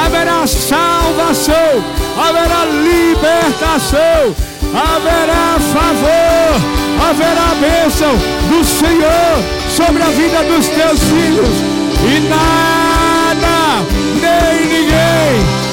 haverá 0.03 0.47
salvação, 0.47 1.83
haverá 2.17 2.65
libertação, 2.65 4.35
haverá 4.73 5.59
favor, 5.71 7.07
haverá 7.07 7.53
bênção 7.61 8.15
do 8.49 8.65
Senhor 8.65 9.66
sobre 9.77 10.01
a 10.01 10.07
vida 10.07 10.43
dos 10.43 10.67
teus 10.69 10.99
filhos. 11.03 11.55
E 12.01 12.19
nada, 12.27 13.85
nem 14.19 14.65
ninguém 14.65 15.67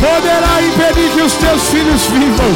poderá 0.00 0.60
impedir 0.60 1.10
que 1.12 1.22
os 1.22 1.34
teus 1.34 1.68
filhos 1.68 2.06
vivam 2.06 2.52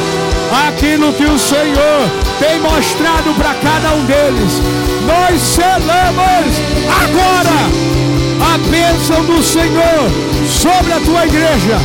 aquilo 0.67 1.13
que 1.13 1.25
o 1.25 1.39
Senhor 1.39 2.11
tem 2.41 2.61
mostrado 2.61 3.33
para 3.35 3.55
cada 3.55 3.95
um 3.95 4.05
deles. 4.07 4.61
Nós 5.07 5.41
selamos 5.41 6.53
agora 7.05 7.59
a 8.53 8.59
bênção 8.69 9.25
do 9.25 9.41
Senhor 9.41 10.11
sobre 10.49 10.93
a 10.95 11.01
tua 11.01 11.27
igreja. 11.27 11.79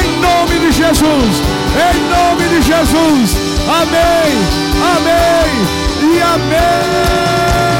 Em 0.00 0.18
nome 0.18 0.58
de 0.66 0.72
Jesus. 0.72 1.42
Em 1.76 2.00
nome 2.08 2.48
de 2.48 2.62
Jesus. 2.62 3.36
Amém. 3.68 4.32
Amém. 4.96 6.14
E 6.14 6.22
amém. 6.22 7.77